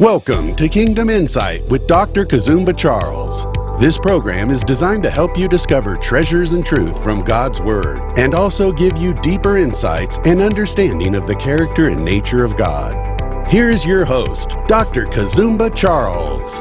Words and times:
Welcome 0.00 0.54
to 0.56 0.68
Kingdom 0.68 1.08
Insight 1.08 1.66
with 1.70 1.86
Dr. 1.86 2.26
Kazumba 2.26 2.76
Charles. 2.76 3.46
This 3.80 3.96
program 3.96 4.50
is 4.50 4.62
designed 4.62 5.02
to 5.04 5.10
help 5.10 5.38
you 5.38 5.48
discover 5.48 5.96
treasures 5.96 6.52
and 6.52 6.66
truth 6.66 7.02
from 7.02 7.22
God's 7.22 7.62
Word 7.62 8.12
and 8.18 8.34
also 8.34 8.72
give 8.72 8.98
you 8.98 9.14
deeper 9.14 9.56
insights 9.56 10.18
and 10.26 10.42
understanding 10.42 11.14
of 11.14 11.26
the 11.26 11.36
character 11.36 11.88
and 11.88 12.04
nature 12.04 12.44
of 12.44 12.58
God. 12.58 13.48
Here 13.48 13.70
is 13.70 13.86
your 13.86 14.04
host, 14.04 14.58
Dr. 14.66 15.06
Kazumba 15.06 15.74
Charles. 15.74 16.60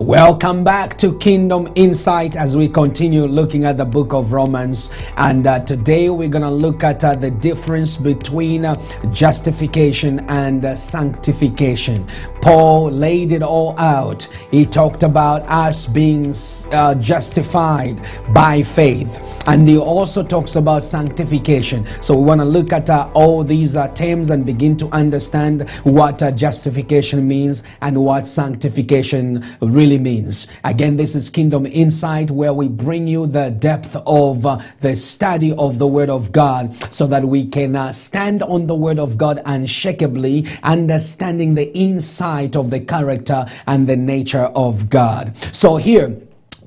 Welcome 0.00 0.64
back 0.64 0.96
to 0.96 1.18
Kingdom 1.18 1.70
Insight 1.74 2.34
as 2.34 2.56
we 2.56 2.70
continue 2.70 3.26
looking 3.26 3.66
at 3.66 3.76
the 3.76 3.84
book 3.84 4.14
of 4.14 4.32
Romans. 4.32 4.88
And 5.18 5.46
uh, 5.46 5.60
today 5.60 6.08
we're 6.08 6.30
going 6.30 6.40
to 6.40 6.50
look 6.50 6.82
at 6.82 7.04
uh, 7.04 7.16
the 7.16 7.30
difference 7.30 7.98
between 7.98 8.64
uh, 8.64 8.76
justification 9.12 10.20
and 10.30 10.64
uh, 10.64 10.74
sanctification. 10.74 12.08
Paul 12.40 12.90
laid 12.90 13.32
it 13.32 13.42
all 13.42 13.78
out. 13.78 14.24
He 14.50 14.64
talked 14.64 15.02
about 15.02 15.42
us 15.48 15.86
being 15.86 16.34
uh, 16.72 16.94
justified 16.94 18.00
by 18.32 18.62
faith. 18.62 19.42
And 19.46 19.68
he 19.68 19.78
also 19.78 20.22
talks 20.22 20.56
about 20.56 20.84
sanctification. 20.84 21.86
So 22.00 22.14
we 22.14 22.22
want 22.22 22.40
to 22.40 22.44
look 22.44 22.72
at 22.72 22.88
uh, 22.88 23.10
all 23.14 23.42
these 23.42 23.76
terms 23.94 24.30
and 24.30 24.46
begin 24.46 24.76
to 24.76 24.86
understand 24.88 25.68
what 25.84 26.18
justification 26.36 27.26
means 27.26 27.64
and 27.80 28.04
what 28.04 28.28
sanctification 28.28 29.44
really 29.60 29.90
really 29.90 29.98
means. 29.98 30.46
Again, 30.62 30.96
this 30.96 31.14
is 31.14 31.30
Kingdom 31.30 31.66
Insight 31.66 32.30
where 32.30 32.52
we 32.52 32.68
bring 32.68 33.08
you 33.08 33.26
the 33.26 33.50
depth 33.50 33.96
of 34.06 34.44
uh, 34.46 34.60
the 34.80 34.94
study 34.94 35.52
of 35.54 35.78
the 35.78 35.86
Word 35.86 36.10
of 36.10 36.32
God 36.32 36.74
so 36.92 37.06
that 37.06 37.24
we 37.24 37.46
can 37.46 37.74
uh, 37.74 37.90
stand 37.92 38.42
on 38.42 38.66
the 38.66 38.74
Word 38.74 38.98
of 38.98 39.16
God 39.16 39.40
unshakably, 39.46 40.46
understanding 40.62 41.54
the 41.54 41.74
insight 41.74 42.29
of 42.56 42.70
the 42.70 42.80
character 42.80 43.46
and 43.66 43.88
the 43.88 43.96
nature 43.96 44.50
of 44.54 44.88
God. 44.88 45.36
So 45.52 45.76
here, 45.76 46.16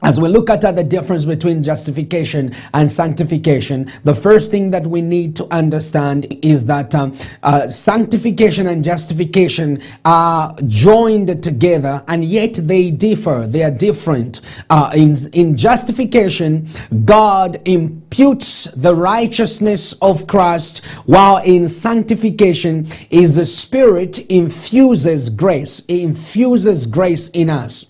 as 0.04 0.20
we 0.20 0.28
look 0.30 0.50
at 0.50 0.62
the 0.62 0.84
difference 0.84 1.26
between 1.26 1.64
justification 1.64 2.54
and 2.74 2.92
sanctification, 2.92 3.92
the 4.04 4.14
first 4.14 4.52
thing 4.52 4.72
that 4.72 4.86
we 4.86 5.02
need 5.02 5.36
to 5.38 5.46
understand 5.54 6.38
is 6.42 6.66
that 6.66 6.94
um, 6.94 7.18
uh, 7.44 7.70
sanctification 7.70 8.68
and 8.68 8.84
justification 8.84 9.82
are 10.04 10.54
joined 10.68 11.42
together 11.42 12.04
and 12.08 12.26
yet 12.26 12.54
they 12.54 12.92
differ. 12.92 13.48
They 13.48 13.64
are 13.64 13.72
different. 13.72 14.42
Uh, 14.70 14.92
in, 14.94 15.16
in 15.34 15.56
justification, 15.56 16.68
God 17.06 17.58
imputes 17.66 18.66
the 18.66 18.94
righteousness 18.94 19.94
of 20.02 20.28
Christ, 20.28 20.86
while 21.06 21.38
in 21.38 21.68
sanctification 21.68 22.88
is 23.10 23.36
the 23.36 23.46
Spirit 23.46 24.20
infuses 24.30 25.30
grace. 25.30 25.80
It 25.88 26.02
infuses 26.02 26.86
grace 26.86 27.30
in 27.30 27.50
us. 27.50 27.86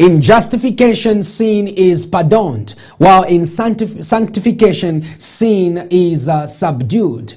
In 0.00 0.22
justification, 0.22 1.22
sin 1.22 1.68
is 1.68 2.06
pardoned, 2.06 2.74
while 2.96 3.22
in 3.24 3.42
sanctif- 3.42 4.02
sanctification, 4.02 5.04
sin 5.20 5.88
is 5.90 6.26
uh, 6.26 6.46
subdued. 6.46 7.34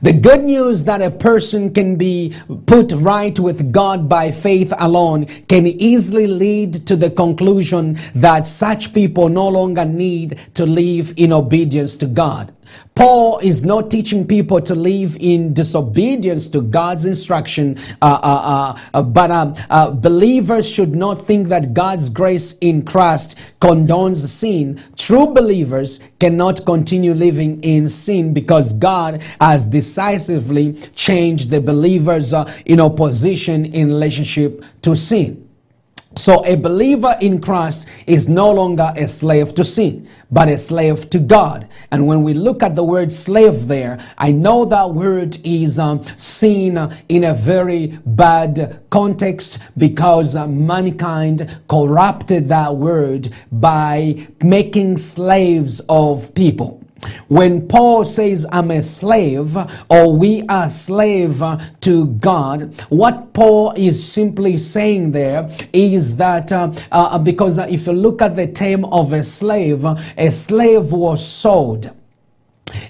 The 0.00 0.14
good 0.14 0.42
news 0.44 0.84
that 0.84 1.02
a 1.02 1.10
person 1.10 1.74
can 1.74 1.96
be 1.96 2.34
put 2.64 2.92
right 2.92 3.38
with 3.38 3.70
God 3.70 4.08
by 4.08 4.30
faith 4.30 4.72
alone 4.78 5.26
can 5.46 5.66
easily 5.66 6.26
lead 6.26 6.72
to 6.86 6.96
the 6.96 7.10
conclusion 7.10 7.98
that 8.14 8.46
such 8.46 8.94
people 8.94 9.28
no 9.28 9.48
longer 9.48 9.84
need 9.84 10.38
to 10.54 10.64
live 10.64 11.12
in 11.18 11.34
obedience 11.34 11.96
to 11.96 12.06
God. 12.06 12.50
Paul 12.94 13.38
is 13.38 13.64
not 13.64 13.90
teaching 13.90 14.26
people 14.26 14.60
to 14.60 14.74
live 14.74 15.16
in 15.20 15.54
disobedience 15.54 16.48
to 16.48 16.60
God's 16.60 17.04
instruction, 17.04 17.78
uh, 18.02 18.18
uh, 18.22 18.78
uh, 18.92 19.02
but 19.02 19.30
um, 19.30 19.54
uh, 19.70 19.90
believers 19.90 20.68
should 20.68 20.94
not 20.94 21.14
think 21.14 21.48
that 21.48 21.72
God's 21.72 22.08
grace 22.08 22.58
in 22.60 22.84
Christ 22.84 23.38
condones 23.60 24.26
sin. 24.28 24.82
True 24.96 25.26
believers 25.28 26.00
cannot 26.18 26.66
continue 26.66 27.14
living 27.14 27.62
in 27.62 27.88
sin 27.88 28.34
because 28.34 28.72
God 28.72 29.22
has 29.40 29.66
decisively 29.66 30.74
changed 30.94 31.50
the 31.50 31.60
believer's 31.60 32.34
uh, 32.34 32.52
in 32.66 32.80
opposition 32.80 33.64
in 33.66 33.88
relationship 33.88 34.64
to 34.82 34.94
sin. 34.94 35.49
So 36.16 36.44
a 36.44 36.56
believer 36.56 37.14
in 37.20 37.40
Christ 37.40 37.86
is 38.04 38.28
no 38.28 38.50
longer 38.50 38.92
a 38.96 39.06
slave 39.06 39.54
to 39.54 39.64
sin, 39.64 40.08
but 40.28 40.48
a 40.48 40.58
slave 40.58 41.08
to 41.10 41.20
God. 41.20 41.68
And 41.92 42.04
when 42.04 42.22
we 42.22 42.34
look 42.34 42.64
at 42.64 42.74
the 42.74 42.82
word 42.82 43.12
slave 43.12 43.68
there, 43.68 44.04
I 44.18 44.32
know 44.32 44.64
that 44.64 44.90
word 44.90 45.38
is 45.44 45.78
um, 45.78 46.02
seen 46.16 46.76
in 47.08 47.24
a 47.24 47.34
very 47.34 47.98
bad 48.04 48.82
context 48.90 49.60
because 49.78 50.34
uh, 50.34 50.48
mankind 50.48 51.60
corrupted 51.68 52.48
that 52.48 52.74
word 52.74 53.28
by 53.52 54.26
making 54.42 54.96
slaves 54.96 55.80
of 55.88 56.34
people. 56.34 56.79
When 57.28 57.66
Paul 57.66 58.04
says, 58.04 58.46
I'm 58.52 58.70
a 58.70 58.82
slave, 58.82 59.56
or 59.88 60.12
we 60.12 60.42
are 60.48 60.68
slave 60.68 61.42
to 61.80 62.06
God, 62.06 62.78
what 62.88 63.32
Paul 63.32 63.72
is 63.76 64.12
simply 64.12 64.56
saying 64.56 65.12
there 65.12 65.48
is 65.72 66.16
that 66.16 66.52
uh, 66.52 66.72
uh, 66.92 67.18
because 67.18 67.58
if 67.58 67.86
you 67.86 67.92
look 67.92 68.20
at 68.22 68.36
the 68.36 68.46
term 68.46 68.84
of 68.86 69.12
a 69.12 69.24
slave, 69.24 69.84
a 69.84 70.30
slave 70.30 70.92
was 70.92 71.26
sold. 71.26 71.90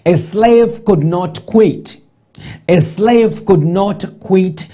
A 0.04 0.16
slave 0.16 0.84
could 0.84 1.04
not 1.04 1.47
quit. 1.47 2.00
A 2.69 2.81
slave 2.81 3.44
could 3.44 3.62
not 3.62 4.04
quit 4.21 4.69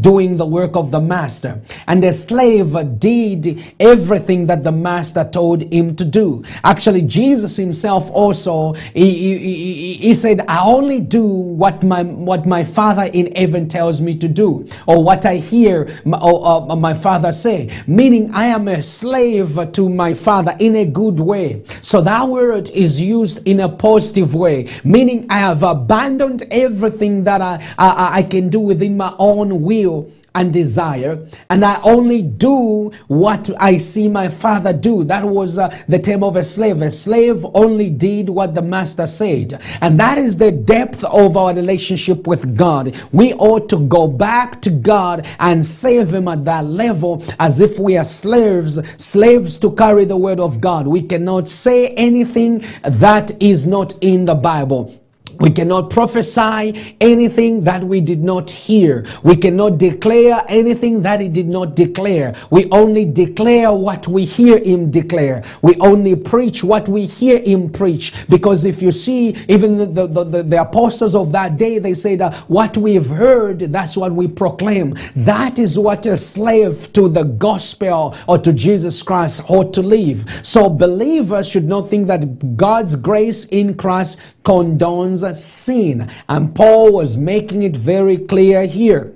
doing 0.00 0.36
the 0.36 0.44
work 0.44 0.76
of 0.76 0.90
the 0.90 1.00
master. 1.00 1.60
And 1.86 2.02
the 2.02 2.12
slave 2.12 2.76
did 2.98 3.62
everything 3.78 4.46
that 4.46 4.64
the 4.64 4.72
master 4.72 5.24
told 5.24 5.72
him 5.72 5.94
to 5.96 6.04
do. 6.04 6.44
Actually, 6.64 7.02
Jesus 7.02 7.56
himself 7.56 8.10
also, 8.10 8.72
he, 8.72 9.38
he, 9.38 9.94
he, 9.94 10.14
said, 10.14 10.40
I 10.48 10.62
only 10.62 11.00
do 11.00 11.24
what 11.24 11.82
my, 11.82 12.02
what 12.02 12.44
my 12.44 12.64
father 12.64 13.04
in 13.04 13.34
heaven 13.34 13.68
tells 13.68 14.00
me 14.00 14.18
to 14.18 14.28
do, 14.28 14.66
or 14.86 15.02
what 15.02 15.24
I 15.24 15.36
hear 15.36 15.88
my, 16.04 16.18
or, 16.18 16.76
my 16.76 16.94
father 16.94 17.32
say. 17.32 17.70
Meaning, 17.86 18.34
I 18.34 18.46
am 18.46 18.68
a 18.68 18.82
slave 18.82 19.72
to 19.72 19.88
my 19.88 20.12
father 20.12 20.56
in 20.58 20.76
a 20.76 20.84
good 20.84 21.20
way. 21.20 21.62
So 21.82 22.00
that 22.02 22.28
word 22.28 22.68
is 22.70 23.00
used 23.00 23.46
in 23.46 23.60
a 23.60 23.68
positive 23.68 24.34
way, 24.34 24.68
meaning 24.84 25.26
I 25.30 25.38
have 25.38 25.62
abandoned 25.62 26.42
everything 26.50 27.24
that 27.24 27.40
I, 27.40 27.74
I, 27.78 28.18
I 28.18 28.22
can 28.24 28.48
do 28.48 28.60
within 28.60 28.96
my 28.96 29.14
own 29.18 29.51
will 29.52 30.10
and 30.34 30.52
desire, 30.52 31.26
and 31.50 31.64
I 31.64 31.80
only 31.82 32.22
do 32.22 32.90
what 33.08 33.50
I 33.60 33.76
see 33.76 34.08
my 34.08 34.28
father 34.28 34.72
do. 34.72 35.04
That 35.04 35.24
was 35.24 35.58
uh, 35.58 35.76
the 35.88 35.98
term 35.98 36.24
of 36.24 36.36
a 36.36 36.44
slave. 36.44 36.80
A 36.80 36.90
slave 36.90 37.44
only 37.54 37.90
did 37.90 38.30
what 38.30 38.54
the 38.54 38.62
master 38.62 39.06
said, 39.06 39.60
and 39.80 40.00
that 40.00 40.18
is 40.18 40.36
the 40.36 40.50
depth 40.50 41.04
of 41.04 41.36
our 41.36 41.54
relationship 41.54 42.26
with 42.26 42.56
God. 42.56 42.98
We 43.12 43.34
ought 43.34 43.68
to 43.70 43.86
go 43.86 44.08
back 44.08 44.62
to 44.62 44.70
God 44.70 45.26
and 45.38 45.64
save 45.64 46.14
Him 46.14 46.28
at 46.28 46.44
that 46.46 46.64
level 46.64 47.22
as 47.38 47.60
if 47.60 47.78
we 47.78 47.96
are 47.96 48.04
slaves, 48.04 48.78
slaves 48.96 49.58
to 49.58 49.72
carry 49.72 50.04
the 50.04 50.16
word 50.16 50.40
of 50.40 50.60
God. 50.60 50.86
We 50.86 51.02
cannot 51.02 51.48
say 51.48 51.88
anything 51.88 52.64
that 52.82 53.30
is 53.42 53.66
not 53.66 53.94
in 54.00 54.24
the 54.24 54.34
Bible. 54.34 55.01
We 55.42 55.50
cannot 55.50 55.90
prophesy 55.90 56.94
anything 57.00 57.64
that 57.64 57.82
we 57.82 58.00
did 58.00 58.22
not 58.22 58.48
hear. 58.48 59.04
We 59.24 59.34
cannot 59.34 59.76
declare 59.76 60.44
anything 60.46 61.02
that 61.02 61.20
he 61.20 61.28
did 61.28 61.48
not 61.48 61.74
declare. 61.74 62.36
We 62.50 62.70
only 62.70 63.04
declare 63.04 63.72
what 63.72 64.06
we 64.06 64.24
hear 64.24 64.62
him 64.62 64.92
declare. 64.92 65.42
We 65.60 65.74
only 65.80 66.14
preach 66.14 66.62
what 66.62 66.88
we 66.88 67.06
hear 67.06 67.40
him 67.40 67.72
preach. 67.72 68.14
Because 68.28 68.64
if 68.64 68.80
you 68.80 68.92
see, 68.92 69.30
even 69.48 69.78
the, 69.78 70.06
the, 70.06 70.22
the, 70.22 70.42
the 70.44 70.60
apostles 70.62 71.16
of 71.16 71.32
that 71.32 71.56
day, 71.56 71.80
they 71.80 71.94
said, 71.94 72.20
uh, 72.20 72.30
What 72.46 72.76
we've 72.76 73.08
heard, 73.08 73.58
that's 73.58 73.96
what 73.96 74.12
we 74.12 74.28
proclaim. 74.28 74.96
That 75.16 75.58
is 75.58 75.76
what 75.76 76.06
a 76.06 76.18
slave 76.18 76.92
to 76.92 77.08
the 77.08 77.24
gospel 77.24 78.16
or 78.28 78.38
to 78.38 78.52
Jesus 78.52 79.02
Christ 79.02 79.50
ought 79.50 79.74
to 79.74 79.82
live. 79.82 80.24
So 80.44 80.68
believers 80.68 81.48
should 81.48 81.66
not 81.66 81.88
think 81.88 82.06
that 82.06 82.56
God's 82.56 82.94
grace 82.94 83.46
in 83.46 83.74
Christ 83.74 84.20
condones 84.44 85.31
sin. 85.34 86.10
And 86.28 86.54
Paul 86.54 86.92
was 86.92 87.16
making 87.16 87.62
it 87.62 87.76
very 87.76 88.18
clear 88.18 88.66
here. 88.66 89.14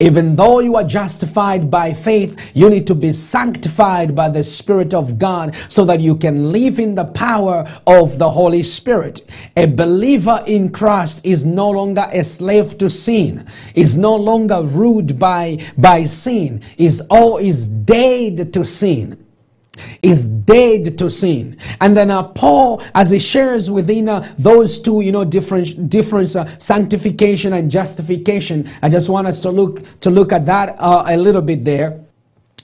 Even 0.00 0.36
though 0.36 0.60
you 0.60 0.76
are 0.76 0.84
justified 0.84 1.70
by 1.70 1.92
faith, 1.92 2.38
you 2.54 2.68
need 2.68 2.86
to 2.86 2.94
be 2.94 3.12
sanctified 3.12 4.14
by 4.14 4.28
the 4.28 4.42
Spirit 4.42 4.94
of 4.94 5.18
God 5.18 5.54
so 5.68 5.84
that 5.84 6.00
you 6.00 6.16
can 6.16 6.52
live 6.52 6.78
in 6.78 6.94
the 6.94 7.04
power 7.04 7.68
of 7.86 8.18
the 8.18 8.30
Holy 8.30 8.62
Spirit. 8.62 9.22
A 9.56 9.66
believer 9.66 10.42
in 10.46 10.70
Christ 10.70 11.24
is 11.24 11.44
no 11.44 11.70
longer 11.70 12.06
a 12.12 12.24
slave 12.24 12.76
to 12.78 12.90
sin, 12.90 13.46
is 13.74 13.96
no 13.96 14.16
longer 14.16 14.62
ruled 14.62 15.18
by, 15.18 15.58
by 15.78 16.04
sin, 16.04 16.62
is 16.76 17.00
all 17.10 17.38
is 17.38 17.66
dead 17.66 18.52
to 18.52 18.64
sin. 18.64 19.21
Is 20.02 20.26
dead 20.26 20.98
to 20.98 21.08
sin. 21.08 21.56
And 21.80 21.96
then 21.96 22.10
uh, 22.10 22.24
paul 22.24 22.82
as 22.94 23.10
he 23.10 23.18
shares 23.18 23.70
within 23.70 24.08
uh, 24.08 24.34
those 24.38 24.78
two 24.80 25.00
you 25.00 25.12
know 25.12 25.24
different 25.24 25.88
difference 25.88 26.36
uh, 26.36 26.46
sanctification 26.58 27.52
and 27.52 27.70
justification 27.70 28.68
i 28.82 28.88
just 28.88 29.08
want 29.08 29.26
us 29.26 29.40
to 29.42 29.50
look 29.50 29.82
to 30.00 30.10
look 30.10 30.32
at 30.32 30.46
that 30.46 30.76
uh, 30.78 31.04
a 31.06 31.16
little 31.16 31.42
bit 31.42 31.64
there 31.64 32.00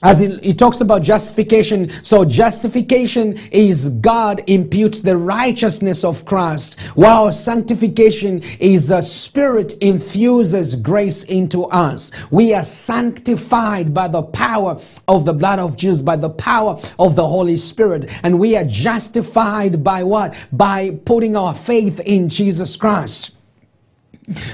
as 0.03 0.19
he, 0.19 0.37
he, 0.39 0.53
talks 0.53 0.81
about 0.81 1.01
justification 1.01 1.89
so 2.03 2.23
justification 2.23 3.37
is 3.51 3.89
god 3.89 4.41
imputes 4.47 5.01
the 5.01 5.15
righteousness 5.15 6.03
of 6.03 6.25
christ 6.25 6.79
while 6.95 7.31
sanctification 7.31 8.41
is 8.59 8.91
a 8.91 9.01
spirit 9.01 9.73
infuses 9.81 10.75
grace 10.75 11.23
into 11.25 11.65
us. 11.65 12.11
We 12.31 12.53
are 12.53 12.63
sanctified 12.63 13.93
by 13.93 14.07
the 14.07 14.23
power 14.23 14.79
of 15.07 15.25
the 15.25 15.33
blood 15.33 15.59
of 15.59 15.77
jesus 15.77 16.01
by 16.01 16.15
the 16.15 16.29
power 16.29 16.79
of 16.97 17.15
the 17.15 17.27
holy 17.27 17.57
spirit 17.57 18.09
and 18.23 18.39
we 18.39 18.55
are 18.55 18.63
justified 18.63 19.83
by 19.83 20.03
what? 20.03 20.35
By 20.51 20.91
putting 21.05 21.35
our 21.35 21.53
faith 21.53 21.99
in 22.01 22.29
jesus 22.29 22.75
christ 22.75 23.35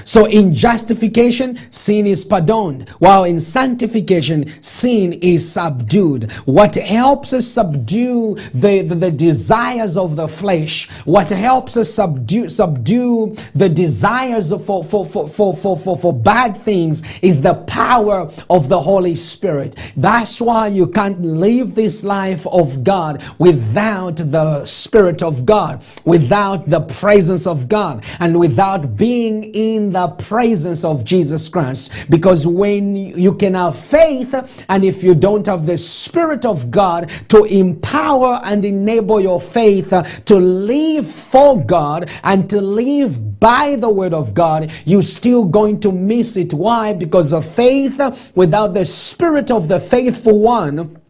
so 0.04 0.26
in 0.26 0.52
justification, 0.52 1.58
sin 1.70 2.06
is 2.06 2.24
pardoned, 2.24 2.88
while 2.98 3.24
in 3.24 3.40
sanctification, 3.40 4.52
sin 4.62 5.12
is 5.14 5.50
subdued. 5.50 6.30
What 6.44 6.74
helps 6.74 7.32
us 7.32 7.46
subdue 7.46 8.36
the, 8.54 8.82
the, 8.82 8.94
the, 8.94 9.10
desires 9.10 9.96
of 9.96 10.16
the 10.16 10.28
flesh, 10.28 10.88
what 11.04 11.30
helps 11.30 11.76
us 11.76 11.92
subdue, 11.92 12.48
subdue 12.48 13.34
the 13.54 13.68
desires 13.68 14.50
for, 14.50 14.84
for, 14.84 15.04
for, 15.04 15.28
for, 15.28 15.54
for, 15.54 15.76
for, 15.76 15.96
for 15.96 16.12
bad 16.12 16.56
things 16.56 17.02
is 17.22 17.42
the 17.42 17.54
power 17.54 18.30
of 18.50 18.68
the 18.68 18.80
Holy 18.80 19.16
Spirit. 19.16 19.76
That's 19.96 20.40
why 20.40 20.68
you 20.68 20.86
can't 20.86 21.20
live 21.20 21.74
this 21.74 22.04
life 22.04 22.46
of 22.46 22.84
God 22.84 23.22
without 23.38 24.16
the 24.16 24.64
Spirit 24.64 25.22
of 25.22 25.44
God, 25.44 25.84
without 26.04 26.68
the 26.68 26.80
presence 26.80 27.46
of 27.46 27.68
God, 27.68 28.04
and 28.20 28.38
without 28.38 28.96
being 28.96 29.44
in 29.44 29.65
in 29.74 29.92
the 29.92 30.08
presence 30.08 30.84
of 30.84 31.04
Jesus 31.04 31.48
Christ. 31.48 31.92
Because 32.08 32.46
when 32.46 32.94
you 32.94 33.34
can 33.34 33.54
have 33.54 33.78
faith, 33.78 34.34
and 34.68 34.84
if 34.84 35.02
you 35.02 35.14
don't 35.14 35.46
have 35.46 35.66
the 35.66 35.78
Spirit 35.78 36.44
of 36.44 36.70
God 36.70 37.10
to 37.28 37.44
empower 37.44 38.40
and 38.44 38.64
enable 38.64 39.20
your 39.20 39.40
faith 39.40 39.92
to 40.26 40.36
live 40.36 41.10
for 41.10 41.62
God 41.64 42.10
and 42.22 42.48
to 42.50 42.60
live 42.60 43.40
by 43.40 43.76
the 43.76 43.90
Word 43.90 44.14
of 44.14 44.34
God, 44.34 44.72
you're 44.84 45.02
still 45.02 45.44
going 45.44 45.80
to 45.80 45.92
miss 45.92 46.36
it. 46.36 46.52
Why? 46.54 46.92
Because 46.92 47.32
of 47.32 47.44
faith 47.44 48.32
without 48.34 48.74
the 48.74 48.84
Spirit 48.84 49.50
of 49.50 49.68
the 49.68 49.80
faithful 49.80 50.38
one. 50.38 51.00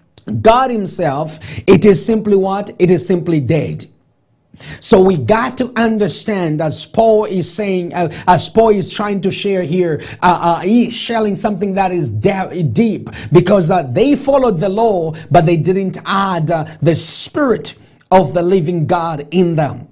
God 0.40 0.70
Himself, 0.70 1.38
it 1.66 1.84
is 1.84 2.04
simply 2.04 2.36
what? 2.36 2.70
It 2.78 2.90
is 2.90 3.06
simply 3.06 3.40
dead. 3.40 3.86
So 4.80 5.00
we 5.00 5.16
got 5.16 5.58
to 5.58 5.72
understand, 5.76 6.60
as 6.60 6.86
Paul 6.86 7.24
is 7.24 7.52
saying, 7.52 7.94
uh, 7.94 8.08
as 8.26 8.48
Paul 8.48 8.70
is 8.70 8.92
trying 8.92 9.20
to 9.22 9.30
share 9.30 9.62
here, 9.62 10.02
uh, 10.22 10.38
uh, 10.40 10.60
he's 10.60 10.94
sharing 10.94 11.34
something 11.34 11.74
that 11.74 11.92
is 11.92 12.10
de- 12.10 12.62
deep 12.62 13.10
because 13.32 13.70
uh, 13.70 13.82
they 13.82 14.16
followed 14.16 14.60
the 14.60 14.68
law, 14.68 15.12
but 15.30 15.46
they 15.46 15.56
didn't 15.56 15.98
add 16.04 16.50
uh, 16.50 16.66
the 16.82 16.94
spirit 16.94 17.74
of 18.10 18.34
the 18.34 18.42
living 18.42 18.86
God 18.86 19.26
in 19.30 19.56
them. 19.56 19.88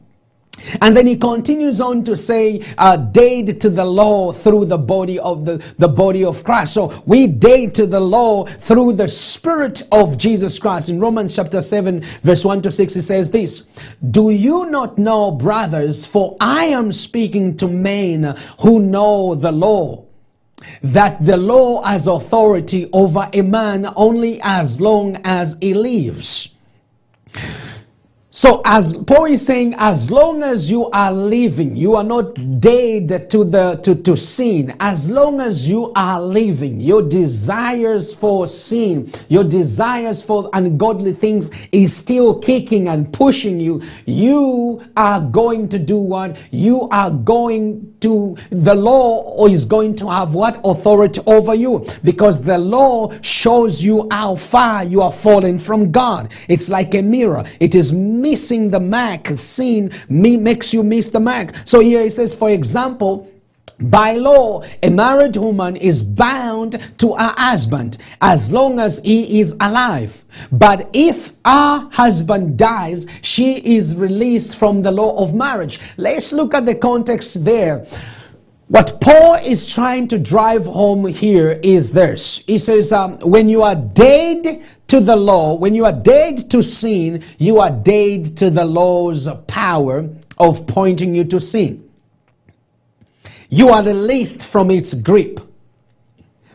And 0.81 0.97
then 0.97 1.07
he 1.07 1.17
continues 1.17 1.81
on 1.81 2.05
to 2.05 2.17
say, 2.17 2.65
uh, 2.79 2.97
dead 2.97 3.61
to 3.61 3.71
the 3.71 3.85
law 3.85 4.33
through 4.33 4.67
the 4.67 4.79
body 4.79 5.19
of 5.19 5.45
the, 5.45 5.63
the 5.79 5.89
body 5.89 6.25
of 6.25 6.43
Christ. 6.45 6.75
So 6.75 7.03
we 7.07 7.27
dead 7.27 7.75
to 7.77 7.87
the 7.87 8.01
law 8.01 8.45
through 8.45 8.95
the 8.95 9.09
spirit 9.09 9.83
of 9.93 10.17
Jesus 10.17 10.59
Christ. 10.59 10.89
In 10.91 11.01
Romans 11.01 11.35
chapter 11.35 11.61
7, 11.61 12.01
verse 12.23 12.45
1 12.45 12.63
to 12.63 12.71
6, 12.71 12.95
he 12.95 13.01
says 13.01 13.31
this 13.31 13.69
Do 14.11 14.31
you 14.31 14.67
not 14.67 14.99
know, 14.99 15.31
brothers, 15.31 16.07
for 16.07 16.37
I 16.41 16.67
am 16.67 16.93
speaking 16.93 17.57
to 17.59 17.69
men 17.69 18.37
who 18.61 18.81
know 18.81 19.35
the 19.35 19.53
law, 19.53 20.05
that 20.83 21.25
the 21.25 21.37
law 21.37 21.83
has 21.83 22.07
authority 22.07 22.89
over 22.93 23.29
a 23.33 23.43
man 23.43 23.93
only 23.97 24.41
as 24.43 24.81
long 24.81 25.17
as 25.25 25.59
he 25.61 25.75
lives. 25.75 26.55
So 28.37 28.63
as 28.65 28.97
Paul 28.97 29.27
is 29.27 29.47
saying, 29.47 29.77
as 29.79 30.11
long 30.11 30.43
as 30.43 30.69
you 30.69 30.91
are 30.91 31.13
living, 31.13 31.77
you 31.77 31.95
are 31.95 32.03
not 32.03 32.35
dead 32.59 33.31
to 33.31 33.45
the 33.45 33.77
to, 33.85 33.95
to 33.95 34.17
sin. 34.17 34.75
As 34.81 35.09
long 35.09 35.41
as 35.41 35.69
you 35.69 35.93
are 35.95 36.21
living, 36.21 36.81
your 36.81 37.01
desires 37.01 38.13
for 38.13 38.49
sin, 38.49 39.09
your 39.29 39.45
desires 39.45 40.21
for 40.21 40.51
ungodly 40.53 41.13
things 41.13 41.53
is 41.71 41.95
still 41.95 42.41
kicking 42.41 42.89
and 42.89 43.13
pushing 43.13 43.61
you. 43.61 43.81
You 44.05 44.83
are 44.97 45.21
going 45.21 45.69
to 45.69 45.79
do 45.79 45.99
what? 45.99 46.37
You 46.51 46.89
are 46.89 47.13
going 47.13 47.95
to 48.01 48.37
the 48.51 48.75
law 48.75 49.47
is 49.47 49.65
going 49.65 49.95
to 49.97 50.11
have 50.11 50.35
what 50.35 50.61
authority 50.65 51.21
over 51.27 51.55
you 51.55 51.87
because 52.03 52.43
the 52.43 52.59
law 52.59 53.11
shows 53.23 53.83
you 53.83 54.07
how 54.11 54.35
far 54.35 54.85
you 54.85 55.01
are 55.03 55.13
falling 55.13 55.59
from 55.59 55.91
God. 55.91 56.33
It's 56.49 56.69
like 56.69 56.95
a 56.95 57.03
mirror. 57.03 57.45
It 57.61 57.75
is 57.75 57.93
missing 58.25 58.71
the 58.71 58.81
mark. 58.81 59.29
Sin 59.37 59.93
makes 60.09 60.73
you 60.75 60.83
miss 60.83 61.07
the 61.11 61.21
mark. 61.21 61.49
So 61.65 61.81
here 61.81 62.03
it 62.09 62.13
says, 62.13 62.35
for 62.35 62.51
example, 62.51 63.13
by 63.81 64.15
law, 64.15 64.63
a 64.83 64.89
married 64.89 65.37
woman 65.37 65.77
is 65.77 66.01
bound 66.01 66.73
to 66.99 67.15
her 67.15 67.35
husband 67.37 67.99
as 68.21 68.53
long 68.53 68.79
as 68.79 69.01
he 69.01 69.41
is 69.41 69.57
alive. 69.61 70.25
But 70.53 70.89
if 70.93 71.33
her 71.45 71.89
husband 71.93 72.57
dies, 72.57 73.07
she 73.23 73.77
is 73.77 73.97
released 73.97 74.57
from 74.57 74.83
the 74.83 74.93
law 74.93 75.21
of 75.23 75.35
marriage. 75.35 75.81
Let's 75.97 76.33
look 76.33 76.55
at 76.55 76.67
the 76.67 76.77
context 76.77 77.45
there. 77.45 77.85
What 78.69 79.01
Paul 79.01 79.35
is 79.35 79.73
trying 79.73 80.09
to 80.09 80.19
drive 80.19 80.65
home 80.65 81.07
here 81.07 81.61
is 81.63 81.91
this. 81.91 82.39
He 82.47 82.59
says, 82.59 82.93
um, 82.93 83.19
when 83.19 83.49
you 83.49 83.63
are 83.63 83.75
dead 83.75 84.65
to 84.89 85.01
the 85.01 85.17
law, 85.17 85.55
when 85.55 85.75
you 85.75 85.85
are 85.85 85.93
dead 85.93 86.51
to 86.51 86.63
sin, 86.63 87.23
you 87.39 87.61
are 87.61 87.71
dead 87.71 88.37
to 88.39 88.51
the 88.51 88.65
law's 88.65 89.29
power 89.47 90.09
of 90.39 90.67
pointing 90.67 91.15
you 91.15 91.25
to 91.25 91.41
sin. 91.41 91.89
You 93.49 93.71
are 93.71 93.83
released 93.83 94.47
from 94.47 94.71
its 94.71 94.95
grip 94.95 95.41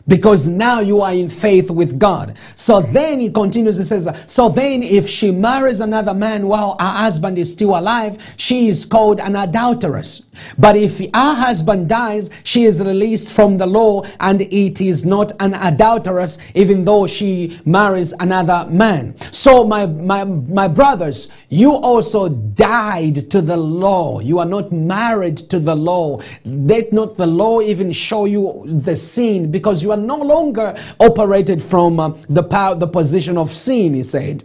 because 0.06 0.48
now 0.48 0.80
you 0.80 1.00
are 1.00 1.14
in 1.14 1.28
faith 1.28 1.70
with 1.70 1.98
God. 1.98 2.36
So 2.56 2.80
then 2.80 3.20
he 3.20 3.30
continues 3.30 3.78
and 3.78 3.86
says, 3.86 4.08
So 4.26 4.48
then 4.48 4.82
if 4.82 5.08
she 5.08 5.30
marries 5.30 5.80
another 5.80 6.14
man 6.14 6.46
while 6.46 6.76
her 6.80 6.86
husband 6.86 7.38
is 7.38 7.52
still 7.52 7.78
alive, 7.78 8.34
she 8.36 8.68
is 8.68 8.84
called 8.84 9.20
an 9.20 9.36
adulteress. 9.36 10.22
But 10.58 10.76
if 10.76 10.98
her 10.98 11.34
husband 11.34 11.88
dies, 11.88 12.30
she 12.44 12.64
is 12.64 12.80
released 12.80 13.32
from 13.32 13.58
the 13.58 13.66
law 13.66 14.02
and 14.20 14.40
it 14.40 14.80
is 14.80 15.04
not 15.04 15.32
an 15.40 15.54
adulteress, 15.54 16.38
even 16.54 16.84
though 16.84 17.06
she 17.06 17.60
marries 17.64 18.12
another 18.20 18.66
man. 18.70 19.16
So, 19.32 19.64
my, 19.64 19.86
my, 19.86 20.24
my 20.24 20.68
brothers, 20.68 21.28
you 21.48 21.72
also 21.72 22.28
died 22.28 23.30
to 23.30 23.40
the 23.40 23.56
law. 23.56 24.20
You 24.20 24.38
are 24.38 24.46
not 24.46 24.72
married 24.72 25.36
to 25.50 25.58
the 25.58 25.74
law. 25.74 26.20
Let 26.44 26.92
not 26.92 27.16
the 27.16 27.26
law 27.26 27.60
even 27.60 27.92
show 27.92 28.24
you 28.24 28.64
the 28.66 28.96
sin 28.96 29.50
because 29.50 29.82
you 29.82 29.90
are 29.90 29.96
no 29.96 30.16
longer 30.16 30.76
operated 30.98 31.62
from 31.62 32.00
uh, 32.00 32.10
the 32.28 32.42
power, 32.42 32.74
the 32.74 32.88
position 32.88 33.36
of 33.36 33.54
sin, 33.54 33.94
he 33.94 34.02
said. 34.02 34.44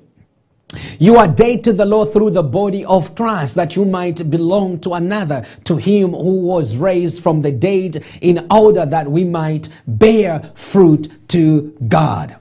You 1.00 1.18
are 1.18 1.28
dead 1.28 1.64
to 1.66 1.74
the 1.74 1.86
law 1.86 2.06
through 2.06 2.32
the 2.32 2.44
body 2.44 2.86
of 2.86 3.16
Christ 3.16 3.56
that 3.56 3.76
you 3.76 3.86
might 3.86 4.30
belong 4.30 4.80
to 4.82 4.94
another, 4.94 5.46
to 5.66 5.78
him 5.78 6.12
who 6.12 6.42
was 6.42 6.78
raised 6.78 7.22
from 7.22 7.42
the 7.42 7.52
dead 7.52 8.04
in 8.22 8.48
order 8.52 8.86
that 8.86 9.10
we 9.10 9.24
might 9.24 9.70
bear 9.88 10.52
fruit 10.56 11.10
to 11.30 11.76
God. 11.88 12.38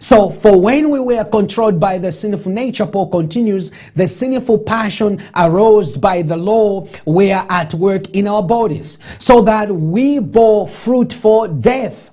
So, 0.00 0.30
for 0.30 0.60
when 0.60 0.90
we 0.90 0.98
were 0.98 1.24
controlled 1.24 1.78
by 1.78 1.98
the 1.98 2.10
sinful 2.10 2.52
nature, 2.52 2.86
Paul 2.86 3.08
continues, 3.08 3.72
the 3.94 4.08
sinful 4.08 4.58
passion 4.58 5.22
aroused 5.34 6.00
by 6.00 6.22
the 6.22 6.36
law 6.36 6.88
were 7.04 7.46
at 7.48 7.72
work 7.74 8.10
in 8.10 8.26
our 8.26 8.42
bodies, 8.42 8.98
so 9.18 9.42
that 9.42 9.70
we 9.70 10.18
bore 10.18 10.66
fruit 10.66 11.12
for 11.12 11.46
death. 11.46 12.10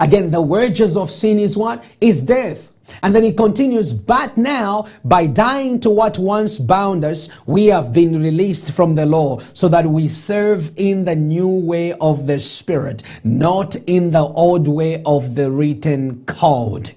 Again, 0.00 0.30
the 0.30 0.42
wages 0.42 0.96
of 0.96 1.10
sin 1.10 1.38
is 1.38 1.56
what? 1.56 1.84
Is 2.00 2.22
death. 2.22 2.73
And 3.02 3.14
then 3.14 3.22
he 3.22 3.32
continues, 3.32 3.92
but 3.92 4.36
now, 4.36 4.86
by 5.04 5.26
dying 5.26 5.80
to 5.80 5.90
what 5.90 6.18
once 6.18 6.58
bound 6.58 7.04
us, 7.04 7.28
we 7.46 7.66
have 7.66 7.92
been 7.92 8.20
released 8.22 8.72
from 8.72 8.94
the 8.94 9.06
law, 9.06 9.40
so 9.52 9.68
that 9.68 9.86
we 9.86 10.08
serve 10.08 10.72
in 10.76 11.04
the 11.04 11.16
new 11.16 11.48
way 11.48 11.92
of 11.94 12.26
the 12.26 12.40
Spirit, 12.40 13.02
not 13.22 13.74
in 13.86 14.10
the 14.10 14.22
old 14.24 14.68
way 14.68 15.02
of 15.04 15.34
the 15.34 15.50
written 15.50 16.24
code. 16.26 16.92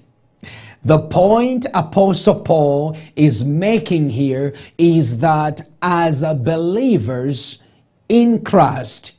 The 0.84 0.98
point 0.98 1.66
Apostle 1.74 2.40
Paul 2.40 2.96
is 3.16 3.44
making 3.44 4.10
here 4.10 4.54
is 4.76 5.18
that 5.18 5.62
as 5.82 6.22
believers 6.22 7.62
in 8.08 8.44
Christ, 8.44 9.14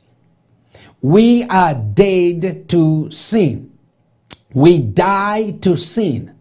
we 1.02 1.44
are 1.44 1.74
dead 1.74 2.68
to 2.70 3.10
sin. 3.10 3.72
We 4.52 4.78
die 4.78 5.52
to 5.62 5.76
sin 5.76 6.39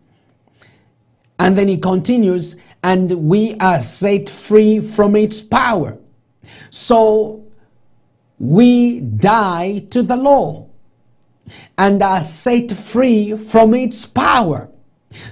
And 1.40 1.58
then 1.58 1.70
he 1.70 1.78
continues, 1.78 2.58
and 2.84 3.28
we 3.28 3.56
are 3.56 3.80
set 3.80 4.30
free 4.30 4.80
from 4.80 5.16
its 5.16 5.42
power. 5.42 5.98
So 6.70 7.46
we 8.38 9.00
die 9.00 9.80
to 9.92 10.04
the 10.04 10.16
law 10.16 10.68
and 11.78 12.04
are 12.04 12.22
set 12.22 12.72
free 12.72 13.36
from 13.36 13.74
its 13.74 14.06
power. 14.06 14.70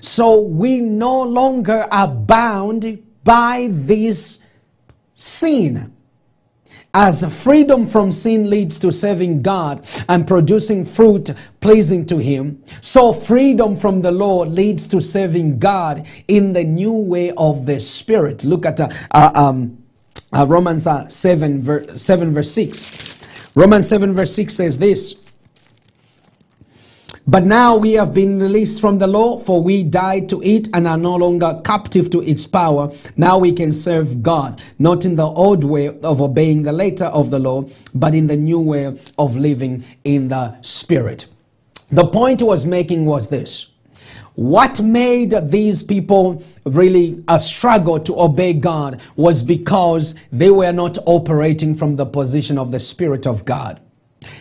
So 0.01 0.39
we 0.39 0.79
no 0.79 1.23
longer 1.23 1.87
are 1.91 2.07
bound 2.07 3.03
by 3.23 3.67
this 3.71 4.41
sin. 5.13 5.93
As 6.93 7.23
freedom 7.43 7.85
from 7.85 8.11
sin 8.11 8.49
leads 8.49 8.79
to 8.79 8.91
serving 8.91 9.41
God 9.41 9.87
and 10.09 10.25
producing 10.25 10.85
fruit 10.85 11.31
pleasing 11.59 12.05
to 12.07 12.17
Him, 12.17 12.63
so 12.81 13.13
freedom 13.13 13.75
from 13.75 14.01
the 14.01 14.11
law 14.11 14.43
leads 14.43 14.87
to 14.89 15.01
serving 15.01 15.59
God 15.59 16.07
in 16.27 16.53
the 16.53 16.63
new 16.63 16.93
way 16.93 17.31
of 17.31 17.65
the 17.65 17.79
Spirit. 17.79 18.43
Look 18.43 18.65
at 18.65 18.79
uh, 18.79 18.89
uh, 19.11 19.31
um, 19.35 19.77
uh, 20.33 20.45
Romans 20.47 20.87
uh, 20.87 21.07
7, 21.07 21.61
ver- 21.61 21.95
7, 21.95 22.33
verse 22.33 22.51
6. 22.51 23.17
Romans 23.55 23.87
7, 23.87 24.13
verse 24.13 24.33
6 24.33 24.53
says 24.53 24.77
this. 24.77 25.26
But 27.29 27.45
now 27.45 27.75
we 27.75 27.91
have 27.93 28.13
been 28.13 28.39
released 28.39 28.79
from 28.79 28.99
the 28.99 29.07
law, 29.07 29.37
for 29.37 29.61
we 29.61 29.83
died 29.83 30.29
to 30.29 30.41
it 30.43 30.69
and 30.73 30.87
are 30.87 30.97
no 30.97 31.17
longer 31.17 31.59
captive 31.65 32.09
to 32.11 32.21
its 32.21 32.47
power. 32.47 32.89
Now 33.17 33.37
we 33.37 33.51
can 33.51 33.73
serve 33.73 34.23
God, 34.23 34.61
not 34.79 35.03
in 35.03 35.17
the 35.17 35.27
old 35.27 35.65
way 35.65 35.87
of 35.87 36.21
obeying 36.21 36.63
the 36.63 36.71
letter 36.71 37.07
of 37.07 37.29
the 37.29 37.39
law, 37.39 37.65
but 37.93 38.15
in 38.15 38.27
the 38.27 38.37
new 38.37 38.61
way 38.61 38.97
of 39.17 39.35
living 39.35 39.83
in 40.05 40.29
the 40.29 40.55
Spirit. 40.61 41.25
The 41.91 42.07
point 42.07 42.39
he 42.39 42.45
was 42.45 42.65
making 42.65 43.05
was 43.05 43.27
this. 43.27 43.73
What 44.35 44.79
made 44.79 45.33
these 45.49 45.83
people 45.83 46.41
really 46.63 47.21
a 47.27 47.39
struggle 47.39 47.99
to 47.99 48.21
obey 48.21 48.53
God 48.53 49.01
was 49.17 49.43
because 49.43 50.15
they 50.31 50.51
were 50.51 50.71
not 50.71 50.97
operating 51.05 51.75
from 51.75 51.97
the 51.97 52.05
position 52.05 52.57
of 52.57 52.71
the 52.71 52.79
Spirit 52.79 53.27
of 53.27 53.43
God. 53.43 53.81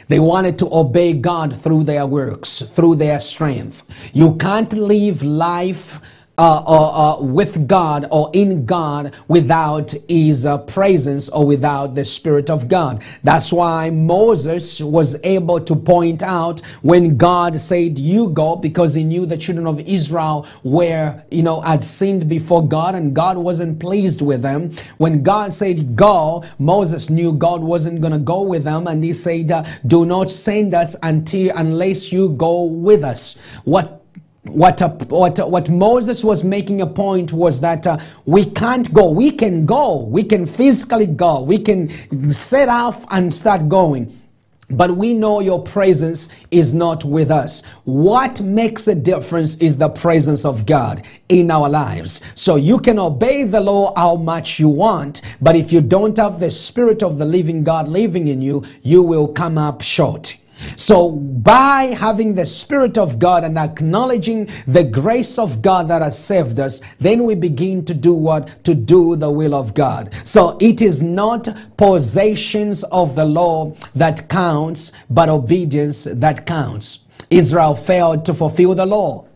They 0.09 0.19
wanted 0.19 0.59
to 0.59 0.75
obey 0.75 1.13
God 1.13 1.61
through 1.61 1.85
their 1.85 2.07
works, 2.07 2.63
through 2.63 2.97
their 2.97 3.21
strength. 3.21 3.83
You 4.13 4.37
can't 4.37 4.73
live 4.73 5.23
life 5.23 6.01
uh, 6.39 6.63
uh, 6.67 7.17
uh, 7.17 7.23
with 7.23 7.67
God 7.67 8.07
or 8.11 8.31
in 8.35 8.67
God 8.67 9.15
without 9.27 9.95
His 10.09 10.45
uh, 10.45 10.59
presence 10.59 11.31
or 11.31 11.47
without 11.47 11.95
the 11.95 12.05
Spirit 12.05 12.51
of 12.51 12.69
God. 12.69 13.03
That's 13.25 13.53
why 13.53 13.89
Moses 13.91 14.83
was 14.83 15.19
able 15.25 15.61
to 15.61 15.75
point 15.75 16.23
out 16.23 16.61
when 16.83 17.17
God 17.17 17.59
said, 17.61 17.99
You 17.99 18.29
go, 18.29 18.57
because 18.57 18.93
he 18.95 19.03
knew 19.03 19.25
the 19.25 19.39
children 19.39 19.67
of 19.67 19.81
Israel 19.81 20.47
were, 20.63 21.23
you 21.31 21.43
know, 21.43 21.61
had 21.63 21.83
sinned 21.83 22.29
before 22.29 22.67
God 22.67 22.95
and 22.95 23.15
God 23.15 23.39
wasn't 23.39 23.81
pleased 23.81 24.21
with 24.21 24.43
them. 24.43 24.73
When 24.99 25.23
God 25.23 25.53
said, 25.53 25.97
Go, 25.97 26.45
Moses 26.59 27.09
knew 27.09 27.33
God 27.33 27.63
wasn't 27.63 28.03
going 28.03 28.13
to 28.13 28.19
go 28.19 28.43
with 28.43 28.65
them 28.65 28.87
and 28.89 29.03
he 29.03 29.15
said, 29.15 29.67
Do 29.87 30.05
not 30.05 30.29
send 30.29 30.75
us 30.75 30.97
until 31.03 31.57
unless 31.57 32.13
you 32.13 32.31
go 32.31 32.65
with 32.65 33.05
us. 33.05 33.39
What 33.65 34.03
what, 34.51 34.81
what, 35.11 35.51
what 35.51 35.69
Moses 35.69 36.25
was 36.25 36.45
making 36.45 36.81
a 36.81 36.87
point 36.87 37.33
was 37.33 37.61
that 37.61 37.87
uh, 37.87 37.99
we 38.25 38.45
can't 38.45 38.93
go. 38.93 39.11
We 39.11 39.31
can 39.31 39.67
go. 39.67 40.03
We 40.05 40.25
can 40.25 40.47
physically 40.47 41.07
go. 41.07 41.43
We 41.43 41.59
can 41.59 42.31
set 42.31 42.69
off 42.69 43.05
and 43.11 43.33
start 43.33 43.69
going. 43.69 44.21
But 44.69 44.97
we 44.97 45.15
know 45.15 45.39
your 45.39 45.63
presence 45.63 46.29
is 46.51 46.75
not 46.75 47.05
with 47.05 47.31
us. 47.31 47.63
What 47.85 48.41
makes 48.41 48.89
a 48.89 48.97
difference 48.97 49.57
is 49.59 49.77
the 49.77 49.89
presence 49.89 50.45
of 50.45 50.67
God 50.67 51.07
in 51.29 51.53
our 51.53 51.69
lives. 51.69 52.21
So 52.35 52.57
you 52.57 52.81
can 52.81 52.99
obey 52.99 53.45
the 53.45 53.61
law 53.61 53.95
how 53.95 54.17
much 54.17 54.59
you 54.59 54.69
want, 54.69 55.21
but 55.41 55.55
if 55.55 55.73
you 55.73 55.81
don't 55.81 56.17
have 56.17 56.41
the 56.41 56.51
Spirit 56.51 57.05
of 57.05 57.19
the 57.19 57.25
living 57.25 57.63
God 57.63 57.87
living 57.87 58.27
in 58.27 58.43
you, 58.43 58.65
you 58.83 59.05
will 59.05 59.29
come 59.29 59.57
up 59.57 59.83
short. 59.83 60.37
So, 60.77 61.11
by 61.11 61.85
having 61.85 62.35
the 62.35 62.47
Spirit 62.47 62.97
of 62.97 63.19
God 63.19 63.45
and 63.45 63.59
acknowledging 63.59 64.49
the 64.67 64.85
grace 64.85 65.39
of 65.39 65.61
God 65.61 65.89
that 65.89 66.03
has 66.03 66.19
saved 66.19 66.59
us, 66.59 66.81
then 66.99 67.25
we 67.25 67.35
begin 67.35 67.85
to 67.85 67.95
do 67.95 68.15
what? 68.15 68.65
To 68.65 68.75
do 68.75 69.17
the 69.17 69.31
will 69.31 69.55
of 69.55 69.75
God. 69.75 70.15
So, 70.25 70.57
it 70.61 70.81
is 70.81 71.03
not 71.03 71.49
possessions 71.77 72.85
of 72.85 73.15
the 73.15 73.25
law 73.25 73.75
that 73.95 74.29
counts, 74.29 74.93
but 75.11 75.29
obedience 75.29 76.05
that 76.05 76.47
counts. 76.47 77.01
Israel 77.31 77.75
failed 77.75 78.25
to 78.25 78.35
fulfill 78.35 78.75
the 78.75 78.87
law. 78.87 79.27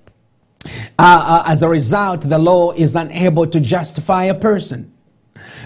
Uh, 0.65 0.69
uh, 0.99 1.43
as 1.47 1.63
a 1.63 1.69
result, 1.69 2.23
the 2.23 2.39
law 2.39 2.73
is 2.73 2.95
unable 2.95 3.47
to 3.47 3.61
justify 3.61 4.25
a 4.25 4.35
person. 4.35 4.93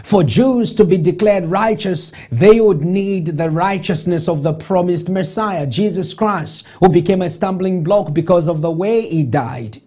For 0.02 0.22
Jews 0.22 0.74
to 0.74 0.84
be 0.84 0.98
declared 0.98 1.46
righteous, 1.46 2.12
they 2.30 2.60
would 2.60 2.82
need 2.82 3.26
the 3.26 3.50
righteousness 3.50 4.28
of 4.28 4.42
the 4.42 4.52
promised 4.52 5.08
Messiah, 5.08 5.66
Jesus 5.66 6.14
Christ, 6.14 6.66
who 6.80 6.88
became 6.88 7.22
a 7.22 7.28
stumbling 7.28 7.82
block 7.82 8.12
because 8.12 8.48
of 8.48 8.60
the 8.60 8.70
way 8.70 9.08
he 9.08 9.24
died. 9.24 9.78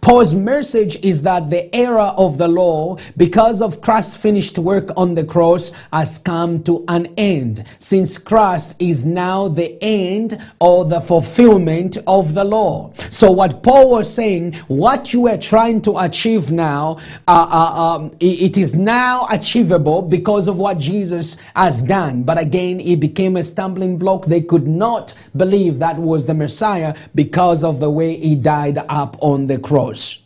Paul's 0.00 0.34
message 0.34 0.96
is 1.02 1.22
that 1.22 1.50
the 1.50 1.74
era 1.74 2.08
of 2.16 2.38
the 2.38 2.48
law, 2.48 2.96
because 3.16 3.62
of 3.62 3.80
Christ's 3.80 4.16
finished 4.16 4.58
work 4.58 4.90
on 4.96 5.14
the 5.14 5.24
cross, 5.24 5.72
has 5.92 6.18
come 6.18 6.62
to 6.64 6.84
an 6.88 7.06
end, 7.16 7.64
since 7.78 8.18
Christ 8.18 8.76
is 8.80 9.06
now 9.06 9.48
the 9.48 9.82
end 9.82 10.40
or 10.60 10.84
the 10.84 11.00
fulfillment 11.00 11.98
of 12.06 12.34
the 12.34 12.44
law. 12.44 12.92
So, 13.10 13.30
what 13.30 13.62
Paul 13.62 13.90
was 13.90 14.12
saying, 14.12 14.54
what 14.68 15.12
you 15.12 15.28
are 15.28 15.38
trying 15.38 15.82
to 15.82 15.98
achieve 15.98 16.50
now, 16.50 16.98
uh, 17.26 17.46
uh, 17.50 17.96
um, 17.96 18.16
it 18.20 18.58
is 18.58 18.76
now 18.76 19.26
achievable 19.30 20.02
because 20.02 20.48
of 20.48 20.58
what 20.58 20.78
Jesus 20.78 21.36
has 21.54 21.82
done. 21.82 22.22
But 22.22 22.38
again, 22.38 22.80
it 22.80 23.00
became 23.00 23.36
a 23.36 23.44
stumbling 23.44 23.98
block. 23.98 24.26
They 24.26 24.40
could 24.40 24.66
not 24.66 25.14
believe 25.36 25.78
that 25.78 25.96
was 25.98 26.26
the 26.26 26.34
Messiah 26.34 26.96
because 27.14 27.64
of 27.64 27.80
the 27.80 27.90
way 27.90 28.16
he 28.16 28.34
died 28.34 28.78
up 28.88 29.16
on 29.20 29.46
the 29.46 29.58
cross. 29.64 30.22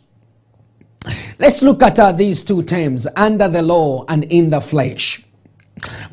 Let's 1.39 1.61
look 1.63 1.81
at 1.81 1.97
uh, 1.97 2.11
these 2.11 2.43
two 2.43 2.61
terms 2.61 3.07
under 3.15 3.47
the 3.47 3.61
law 3.61 4.05
and 4.07 4.25
in 4.25 4.49
the 4.49 4.61
flesh. 4.61 5.23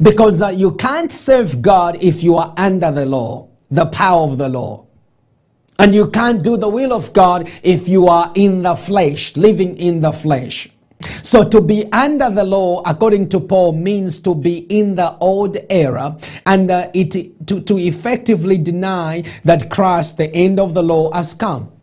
Because 0.00 0.40
uh, 0.40 0.48
you 0.48 0.76
can't 0.76 1.10
serve 1.10 1.60
God 1.60 1.98
if 2.00 2.22
you 2.22 2.36
are 2.36 2.54
under 2.56 2.92
the 2.92 3.04
law, 3.04 3.48
the 3.70 3.86
power 3.86 4.22
of 4.22 4.38
the 4.38 4.48
law. 4.48 4.86
And 5.78 5.94
you 5.94 6.08
can't 6.08 6.42
do 6.42 6.56
the 6.56 6.68
will 6.68 6.92
of 6.92 7.12
God 7.12 7.50
if 7.62 7.88
you 7.88 8.06
are 8.06 8.32
in 8.34 8.62
the 8.62 8.76
flesh, 8.76 9.36
living 9.36 9.76
in 9.76 10.00
the 10.00 10.12
flesh. 10.12 10.70
So 11.22 11.46
to 11.46 11.60
be 11.60 11.90
under 11.92 12.30
the 12.30 12.44
law, 12.44 12.80
according 12.86 13.28
to 13.30 13.40
Paul, 13.40 13.72
means 13.72 14.18
to 14.20 14.34
be 14.34 14.58
in 14.70 14.94
the 14.94 15.16
old 15.18 15.58
era 15.68 16.16
and 16.46 16.70
uh, 16.70 16.90
it 16.94 17.46
to, 17.46 17.60
to 17.60 17.76
effectively 17.76 18.56
deny 18.56 19.24
that 19.44 19.68
Christ, 19.68 20.16
the 20.16 20.34
end 20.34 20.58
of 20.58 20.72
the 20.72 20.82
law, 20.82 21.12
has 21.12 21.34
come. 21.34 21.75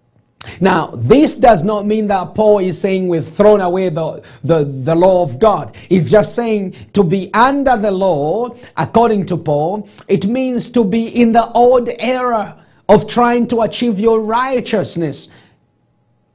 Now, 0.59 0.87
this 0.87 1.35
does 1.35 1.63
not 1.63 1.85
mean 1.85 2.07
that 2.07 2.35
Paul 2.35 2.59
is 2.59 2.79
saying 2.79 3.07
we've 3.07 3.27
thrown 3.27 3.61
away 3.61 3.89
the, 3.89 4.23
the, 4.43 4.63
the 4.63 4.95
law 4.95 5.23
of 5.23 5.39
God. 5.39 5.75
It's 5.89 6.11
just 6.11 6.35
saying 6.35 6.75
to 6.93 7.03
be 7.03 7.33
under 7.33 7.77
the 7.77 7.91
law, 7.91 8.55
according 8.77 9.25
to 9.27 9.37
Paul, 9.37 9.87
it 10.07 10.25
means 10.25 10.69
to 10.71 10.83
be 10.83 11.07
in 11.07 11.33
the 11.33 11.49
old 11.51 11.89
era 11.99 12.63
of 12.89 13.07
trying 13.07 13.47
to 13.47 13.61
achieve 13.61 13.99
your 13.99 14.21
righteousness 14.21 15.29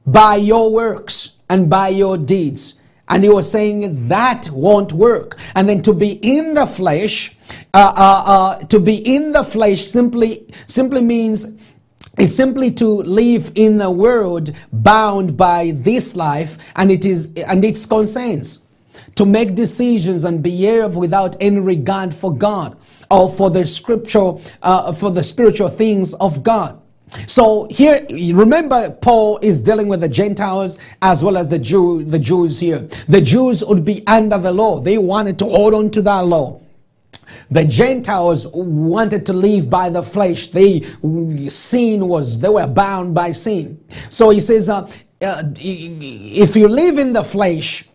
by 0.05 0.35
your 0.35 0.71
works 0.71 1.35
and 1.49 1.69
by 1.69 1.89
your 1.89 2.17
deeds. 2.17 2.79
And 3.07 3.23
he 3.23 3.29
was 3.29 3.51
saying 3.51 4.07
that 4.07 4.49
won't 4.51 4.93
work. 4.93 5.37
And 5.55 5.67
then 5.67 5.81
to 5.81 5.93
be 5.93 6.11
in 6.11 6.53
the 6.53 6.67
flesh, 6.67 7.35
uh, 7.73 7.93
uh, 7.95 8.23
uh, 8.25 8.59
to 8.65 8.79
be 8.79 8.95
in 9.15 9.31
the 9.31 9.43
flesh 9.43 9.81
simply 9.81 10.45
simply 10.67 11.01
means 11.01 11.58
is 12.19 12.35
simply 12.35 12.69
to 12.71 13.01
live 13.03 13.51
in 13.55 13.81
a 13.81 13.89
world 13.89 14.51
bound 14.73 15.37
by 15.37 15.71
this 15.75 16.15
life 16.15 16.57
and 16.75 16.91
it 16.91 17.05
is 17.05 17.33
and 17.47 17.63
its 17.63 17.85
concerns 17.85 18.59
to 19.15 19.25
make 19.25 19.55
decisions 19.55 20.25
and 20.25 20.43
behave 20.43 20.95
without 20.95 21.35
any 21.39 21.59
regard 21.59 22.13
for 22.13 22.35
God 22.35 22.77
or 23.09 23.31
for 23.31 23.49
the 23.49 23.65
scripture 23.65 24.33
uh, 24.61 24.91
for 24.91 25.11
the 25.11 25.23
spiritual 25.23 25.69
things 25.69 26.13
of 26.15 26.43
God. 26.43 26.79
So 27.25 27.67
here, 27.71 28.05
remember, 28.11 28.91
Paul 29.01 29.39
is 29.41 29.59
dealing 29.59 29.87
with 29.87 30.01
the 30.01 30.09
Gentiles 30.09 30.77
as 31.01 31.23
well 31.23 31.37
as 31.37 31.47
the 31.47 31.57
Jew, 31.57 32.03
the 32.03 32.19
Jews 32.19 32.59
here. 32.59 32.87
The 33.07 33.21
Jews 33.21 33.63
would 33.63 33.83
be 33.83 34.05
under 34.05 34.37
the 34.37 34.51
law; 34.51 34.79
they 34.79 34.97
wanted 34.97 35.39
to 35.39 35.45
hold 35.45 35.73
on 35.73 35.89
to 35.91 36.01
that 36.03 36.27
law. 36.27 36.61
The 37.51 37.65
Gentiles 37.65 38.45
wanted 38.47 39.25
to 39.25 39.33
live 39.33 39.69
by 39.69 39.89
the 39.89 40.03
flesh. 40.03 40.49
They 40.49 40.81
sin 41.49 42.07
was 42.07 42.39
they 42.39 42.49
were 42.49 42.67
bound 42.67 43.15
by 43.15 43.31
sin. 43.31 43.83
So 44.09 44.29
he 44.29 44.39
says, 44.39 44.69
uh, 44.69 44.87
uh, 45.21 45.43
if 45.59 46.55
you 46.55 46.67
live 46.67 46.97
in 46.97 47.13
the 47.13 47.23
flesh, 47.23 47.89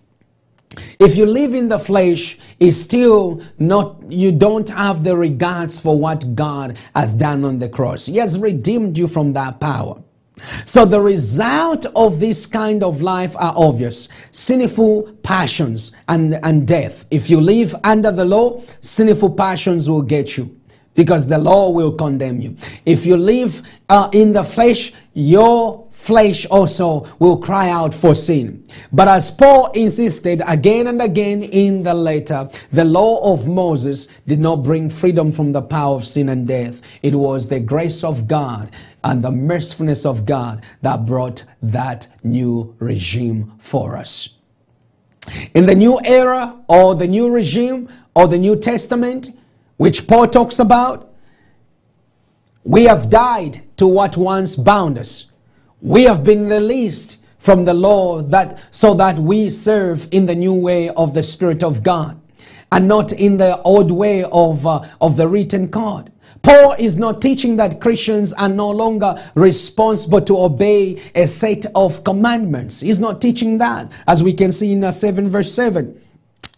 if 0.99 1.17
you 1.17 1.27
live 1.27 1.55
in 1.55 1.69
the 1.69 1.79
flesh, 1.79 2.37
is 2.59 2.81
still 2.81 3.41
not, 3.59 4.03
you 4.09 4.33
don't 4.33 4.69
have 4.69 5.05
the 5.05 5.17
regards 5.17 5.79
for 5.79 5.99
what 5.99 6.35
God 6.35 6.77
has 6.95 7.13
done 7.13 7.45
on 7.45 7.59
the 7.59 7.69
cross. 7.69 8.07
He 8.07 8.17
has 8.17 8.39
redeemed 8.39 8.99
you 8.99 9.07
from 9.07 9.33
that 9.35 9.61
power. 9.61 10.03
So 10.65 10.85
the 10.85 11.01
result 11.01 11.87
of 11.95 12.21
this 12.21 12.47
kind 12.47 12.83
of 12.83 13.01
life 13.01 13.37
are 13.37 13.55
obvious. 13.57 14.09
Sinful 14.31 15.15
passions 15.23 15.93
and, 16.09 16.35
and 16.43 16.67
death. 16.67 17.07
If 17.11 17.31
you 17.31 17.41
live 17.41 17.75
under 17.85 18.11
the 18.11 18.25
law, 18.25 18.63
sinful 18.81 19.31
passions 19.31 19.89
will 19.89 20.03
get 20.03 20.37
you 20.37 20.55
because 20.95 21.27
the 21.27 21.39
law 21.39 21.71
will 21.71 21.93
condemn 21.93 22.41
you. 22.41 22.57
If 22.85 23.07
you 23.07 23.17
live 23.17 23.63
uh, 23.89 24.09
in 24.13 24.33
the 24.33 24.45
flesh, 24.45 24.93
your 25.13 25.89
flesh 25.91 26.45
also 26.47 27.09
will 27.19 27.39
cry 27.39 27.71
out 27.71 27.95
for 27.95 28.15
sin. 28.15 28.67
But 28.93 29.09
as 29.09 29.31
Paul 29.31 29.71
insisted 29.73 30.43
again 30.47 30.87
and 30.87 31.01
again 31.01 31.43
in 31.43 31.83
the 31.83 31.95
letter, 31.95 32.49
the 32.71 32.85
law 32.85 33.33
of 33.33 33.49
Moses 33.49 34.09
did 34.27 34.39
not 34.39 34.57
bring 34.57 34.91
freedom 34.91 35.33
from 35.33 35.53
the 35.53 35.63
power 35.63 35.97
of 35.97 36.07
sin 36.07 36.29
and 36.29 36.47
death. 36.47 36.83
It 37.03 37.15
was 37.15 37.49
the 37.49 37.61
grace 37.61 38.05
of 38.05 38.29
God 38.29 38.71
and 39.05 39.23
the 39.23 39.31
mercifulness 39.31 40.07
of 40.07 40.25
God 40.25 40.65
that 40.81 41.05
brought 41.05 41.45
that 41.63 42.09
new 42.25 42.75
regime 42.79 43.53
for 43.59 43.97
us. 43.97 44.31
In 45.53 45.67
the 45.67 45.75
new 45.75 46.01
era 46.05 46.59
or 46.69 46.95
the 46.95 47.07
new 47.07 47.31
regime 47.31 47.89
or 48.15 48.27
the 48.27 48.39
New 48.39 48.57
Testament, 48.57 49.29
which 49.77 50.07
Paul 50.07 50.27
talks 50.27 50.59
about, 50.59 51.13
we 52.65 52.85
have 52.85 53.11
died 53.11 53.63
to 53.77 53.87
what 53.87 54.17
once 54.17 54.57
bound 54.57 54.99
us. 54.99 55.27
We 55.83 56.05
have 56.05 56.25
been 56.25 56.49
released 56.49 57.19
from 57.39 57.67
the 57.67 57.75
law 57.75 58.23
that 58.23 58.59
so 58.71 58.95
that 58.95 59.19
we 59.19 59.51
serve 59.51 60.09
in 60.11 60.25
the 60.25 60.35
new 60.35 60.55
way 60.55 60.89
of 60.89 61.13
the 61.13 61.23
Spirit 61.23 61.63
of 61.63 61.83
God 61.83 62.19
and 62.73 62.89
not 62.89 63.13
in 63.13 63.37
the 63.37 63.61
old 63.63 63.91
way 63.91 64.25
of, 64.25 64.67
uh, 64.67 64.81
of 65.01 65.19
the 65.19 65.29
written 65.29 65.69
code. 65.69 66.11
Paul 66.45 66.75
is 66.79 66.99
not 66.99 67.23
teaching 67.23 67.57
that 67.57 67.81
Christians 67.81 68.35
are 68.35 68.51
no 68.51 68.71
longer 68.71 69.17
responsible 69.35 70.21
to 70.21 70.39
obey 70.39 71.03
a 71.15 71.27
set 71.27 71.65
of 71.75 72.05
commandments. 72.05 72.81
He's 72.81 73.01
not 73.01 73.23
teaching 73.23 73.59
that, 73.59 73.91
as 74.07 74.23
we 74.23 74.35
can 74.35 74.53
see 74.53 74.73
in 74.73 74.85
uh, 74.85 74.93
7 74.93 75.29
verse 75.29 75.53
7. 75.53 76.01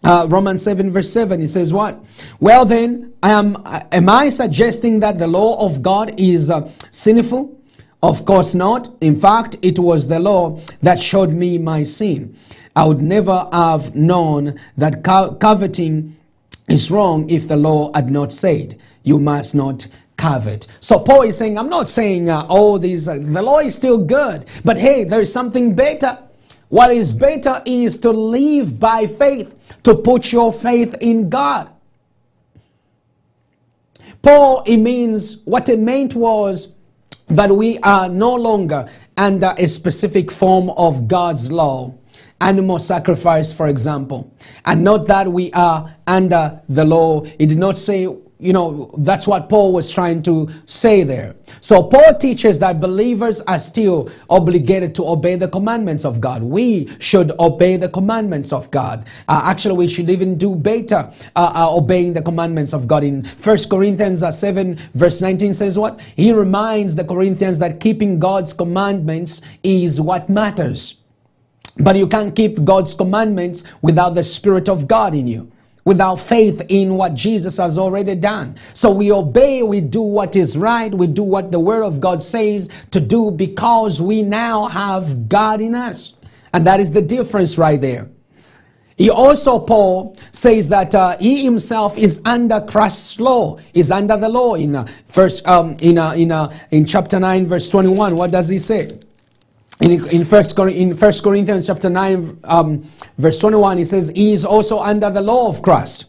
Uh, 0.03 0.27
Romans 0.29 0.63
7 0.63 0.91
verse 0.91 1.11
7, 1.11 1.41
he 1.41 1.47
says 1.47 1.73
what? 1.73 2.05
Well 2.41 2.65
then, 2.65 3.15
am, 3.23 3.57
am 3.65 4.09
I 4.09 4.29
suggesting 4.29 5.01
that 5.01 5.19
the 5.19 5.27
law 5.27 5.65
of 5.65 5.83
God 5.83 6.19
is 6.19 6.51
uh, 6.51 6.69
sinful? 6.91 7.57
Of 8.03 8.25
course 8.25 8.55
not. 8.55 8.89
In 9.01 9.17
fact, 9.17 9.57
it 9.63 9.79
was 9.79 10.09
the 10.09 10.19
law 10.19 10.61
that 10.83 11.01
showed 11.01 11.33
me 11.33 11.59
my 11.59 11.85
sin. 11.85 12.37
I 12.75 12.87
would 12.87 13.01
never 13.01 13.49
have 13.53 13.95
known 13.95 14.61
that 14.77 15.03
co- 15.03 15.35
coveting 15.35 16.17
is 16.69 16.91
wrong 16.91 17.31
if 17.31 17.49
the 17.49 17.57
law 17.57 17.93
had 17.95 18.11
not 18.11 18.33
said, 18.33 18.79
you 19.07 19.21
must 19.21 19.55
not 19.55 19.87
covet. 20.17 20.67
So 20.81 20.99
Paul 20.99 21.23
is 21.23 21.39
saying, 21.39 21.57
I'm 21.57 21.71
not 21.71 21.89
saying, 21.89 22.29
uh, 22.29 22.45
oh, 22.49 22.77
these, 22.77 23.07
uh, 23.07 23.15
the 23.15 23.41
law 23.41 23.61
is 23.61 23.75
still 23.75 23.99
good, 23.99 24.47
but 24.65 24.77
hey, 24.77 25.05
there 25.05 25.21
is 25.21 25.33
something 25.33 25.75
better. 25.75 26.19
What 26.69 26.91
is 26.91 27.13
better 27.13 27.63
is 27.65 27.97
to 27.99 28.11
live 28.11 28.81
by 28.81 29.07
faith, 29.07 29.55
to 29.85 29.95
put 29.95 30.33
your 30.33 30.53
faith 30.53 30.97
in 31.01 31.31
God. 31.31 31.71
Paul, 34.23 34.65
it 34.67 34.79
means, 34.79 35.39
what 35.45 35.69
it 35.69 35.79
meant 35.79 36.17
was 36.17 36.75
that 37.29 37.55
we 37.55 37.79
are 37.79 38.09
no 38.09 38.35
longer 38.35 38.89
under 39.17 39.55
a 39.57 39.69
specific 39.69 40.33
form 40.33 40.71
of 40.71 41.07
God's 41.07 41.53
law, 41.53 41.95
animal 42.41 42.81
sacrifice, 42.81 43.53
for 43.53 43.69
example, 43.69 44.35
and 44.65 44.83
not 44.83 45.07
that 45.07 45.31
we 45.31 45.53
are 45.53 45.95
under 46.09 46.61
the 46.69 46.85
law. 46.85 47.23
It 47.39 47.47
did 47.47 47.59
not 47.59 47.79
say 47.79 48.09
you 48.39 48.53
know, 48.53 48.91
that's 48.99 49.27
what 49.27 49.49
Paul 49.49 49.73
was 49.73 49.91
trying 49.91 50.23
to 50.25 50.51
say 50.67 51.05
there. 51.05 51.37
So 51.61 51.83
Paul 51.83 52.17
teaches 52.19 52.59
that 52.59 52.81
believers 52.81 53.41
are 53.43 53.59
still 53.59 54.11
obligated 54.29 54.95
to 54.97 55.09
obey 55.09 55.37
the 55.37 55.49
commandments 55.49 56.05
of 56.05 56.21
God. 56.21 56.43
We 56.43 56.95
should 56.99 57.33
obey 57.41 57.79
the 57.79 57.89
commandments 57.89 58.53
of 58.53 58.71
God. 58.71 59.07
Uh, 59.27 59.41
actually, 59.45 59.77
we 59.77 59.89
should 59.89 60.11
even 60.11 60.37
do 60.37 60.55
better 60.55 61.11
uh, 61.35 61.53
uh, 61.55 61.75
obeying 61.75 62.13
the 62.13 62.21
commandments 62.21 62.75
of 62.75 62.87
God. 62.87 63.05
In 63.05 63.25
1 63.25 63.59
Corinthians 63.71 64.23
uh, 64.23 64.31
7 64.31 64.79
verse 64.93 65.23
19 65.23 65.55
says 65.55 65.79
what? 65.79 65.99
He 66.15 66.31
reminds 66.33 66.95
the 66.95 67.05
Corinthians 67.05 67.59
that 67.61 67.81
keeping 67.81 68.19
God's 68.19 68.53
commandments 68.53 69.41
is 69.63 69.99
what 69.99 70.29
matters. 70.29 71.01
But 71.79 71.97
you 71.97 72.07
can't 72.07 72.35
keep 72.37 72.65
God's 72.65 72.95
commandments 72.95 73.65
without 73.81 74.15
the 74.15 74.23
Spirit 74.23 74.69
of 74.69 74.89
God 74.89 75.15
in 75.15 75.27
you 75.27 75.51
without 75.87 76.17
faith 76.17 76.61
in 76.69 76.97
what 76.97 77.15
Jesus 77.15 77.57
has 77.57 77.79
already 77.79 78.15
done. 78.15 78.57
So 78.75 78.91
we 78.91 79.11
obey, 79.11 79.63
we 79.63 79.81
do 79.81 80.03
what 80.03 80.37
is 80.37 80.59
right, 80.59 80.93
we 80.93 81.07
do 81.07 81.23
what 81.23 81.51
the 81.51 81.61
Word 81.61 81.85
of 81.85 82.01
God 82.01 82.23
says 82.23 82.69
to 82.91 83.01
do 83.01 83.31
because 83.31 84.03
we 84.03 84.23
now 84.23 84.67
have 84.67 85.31
God 85.31 85.63
in 85.63 85.75
us. 85.75 86.15
And 86.53 86.67
that 86.67 86.81
is 86.81 86.91
the 86.91 87.03
difference 87.03 87.57
right 87.57 87.81
there. 87.81 88.11
He 88.99 89.11
also, 89.11 89.59
Paul 89.59 90.17
says 90.33 90.69
that 90.71 90.95
uh, 90.95 91.19
he 91.19 91.45
himself 91.45 91.99
is 91.99 92.21
under 92.25 92.61
Christ's 92.63 93.21
law, 93.21 93.59
is 93.75 93.91
under 93.91 94.17
the 94.17 94.29
law 94.29 94.55
in 94.55 94.75
uh, 94.75 94.89
first 95.07 95.47
um, 95.47 95.77
in 95.83 95.99
uh, 95.99 96.13
in 96.13 96.33
uh, 96.33 96.51
in 96.71 96.87
chapter 96.87 97.21
nine, 97.21 97.47
verse 97.47 97.69
twenty-one. 97.69 98.17
What 98.17 98.31
does 98.31 98.49
he 98.49 98.59
say? 98.59 98.89
In, 99.81 100.09
in 100.09 100.25
first 100.25 100.59
in 100.59 100.97
first 100.97 101.23
corinthians 101.23 101.67
chapter 101.67 101.91
9 101.91 102.41
um, 102.45 102.83
verse 103.19 103.39
21 103.39 103.79
it 103.79 103.87
says 103.87 104.11
he 104.11 104.33
is 104.33 104.45
also 104.45 104.79
under 104.79 105.11
the 105.11 105.21
law 105.21 105.49
of 105.49 105.63
christ 105.63 106.07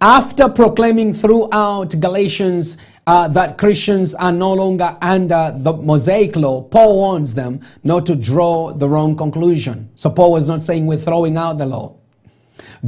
after 0.00 0.48
proclaiming 0.48 1.14
throughout 1.14 1.94
galatians 2.00 2.76
uh, 3.06 3.28
that 3.28 3.58
christians 3.58 4.14
are 4.14 4.32
no 4.32 4.52
longer 4.52 4.96
under 5.02 5.54
the 5.56 5.72
mosaic 5.74 6.36
law. 6.36 6.62
Paul 6.62 6.96
warns 6.96 7.34
them 7.34 7.60
not 7.82 8.06
to 8.06 8.16
draw 8.16 8.72
the 8.72 8.88
wrong 8.88 9.14
conclusion. 9.16 9.90
So 9.94 10.08
paul 10.10 10.32
was 10.32 10.48
not 10.48 10.62
saying 10.62 10.86
we're 10.86 10.98
throwing 10.98 11.36
out 11.36 11.58
the 11.58 11.66
law. 11.66 11.96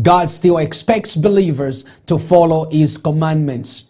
God 0.01 0.31
still 0.31 0.59
expects 0.59 1.16
believers 1.16 1.85
to 2.07 2.19
follow 2.19 2.71
his 2.71 2.97
commandments 2.99 3.86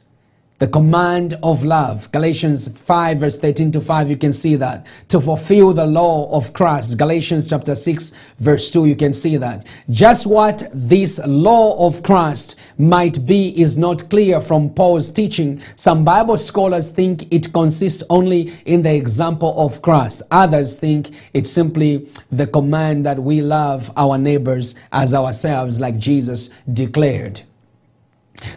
the 0.59 0.66
command 0.66 1.38
of 1.42 1.64
love. 1.64 2.11
Galatians 2.12 2.69
5 2.69 3.19
verse 3.19 3.37
13 3.37 3.73
to 3.73 3.81
5 3.81 4.11
you 4.11 4.16
can 4.16 4.33
see 4.33 4.57
that. 4.57 4.87
To 5.09 5.21
fulfill 5.21 5.73
the 5.73 5.87
law 5.87 6.31
of 6.31 6.53
christ. 6.53 6.97
Galatians 6.97 7.49
chapter 7.51 7.75
6 7.75 8.12
verse 8.38 8.71
2 8.71 8.87
you 8.87 8.97
can 8.97 9.12
see 9.12 9.37
that. 9.37 9.66
Just 9.90 10.27
what 10.27 10.69
this 10.73 11.21
law 11.27 11.87
of 11.87 12.03
christ 12.03 12.57
might 12.79 13.27
be 13.27 13.61
is 13.61 13.77
not 13.77 14.09
clear 14.09 14.40
from 14.40 14.71
paul's 14.71 15.11
teaching. 15.11 15.61
Some 15.75 16.05
bible 16.05 16.38
scholars 16.38 16.90
think 16.90 17.31
it 17.33 17.53
consists 17.53 18.03
only 18.09 18.53
in 18.64 18.83
the 18.83 18.95
example 18.95 19.55
of 19.59 19.83
christ. 19.83 20.23
Others 20.31 20.79
think 20.79 21.11
it's 21.35 21.51
simply 21.51 22.09
the 22.33 22.47
command 22.47 23.05
that 23.05 23.19
we 23.19 23.40
love 23.42 23.90
our 23.97 24.16
neighbors 24.16 24.75
as 24.92 25.14
ourselves 25.14 25.81
like 25.81 25.99
jesus 25.99 26.51
declared 26.73 27.42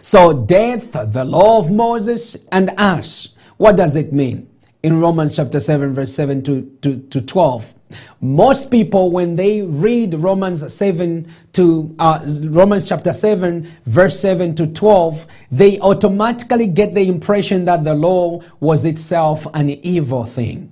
so, 0.02 0.32
death, 0.32 0.92
the 0.92 1.24
law 1.24 1.58
of 1.58 1.70
Moses, 1.70 2.36
and 2.52 2.70
us. 2.76 3.34
What 3.56 3.76
does 3.76 3.96
it 3.96 4.12
mean? 4.12 4.48
In 4.82 5.00
Romans 5.00 5.36
chapter 5.36 5.60
7, 5.60 5.94
verse 5.94 6.14
7 6.14 6.42
to, 6.44 6.62
to, 6.82 6.98
to 6.98 7.20
12. 7.20 7.74
Most 8.20 8.70
people, 8.70 9.10
when 9.10 9.36
they 9.36 9.62
read 9.62 10.14
Romans 10.14 10.72
7 10.72 11.30
to 11.52 11.94
uh, 11.98 12.20
Romans 12.44 12.88
chapter 12.88 13.12
7, 13.12 13.70
verse 13.86 14.18
7 14.20 14.54
to 14.54 14.66
12, 14.66 15.26
they 15.50 15.78
automatically 15.80 16.66
get 16.66 16.94
the 16.94 17.08
impression 17.08 17.64
that 17.64 17.84
the 17.84 17.94
law 17.94 18.40
was 18.60 18.84
itself 18.84 19.46
an 19.54 19.70
evil 19.70 20.24
thing. 20.24 20.70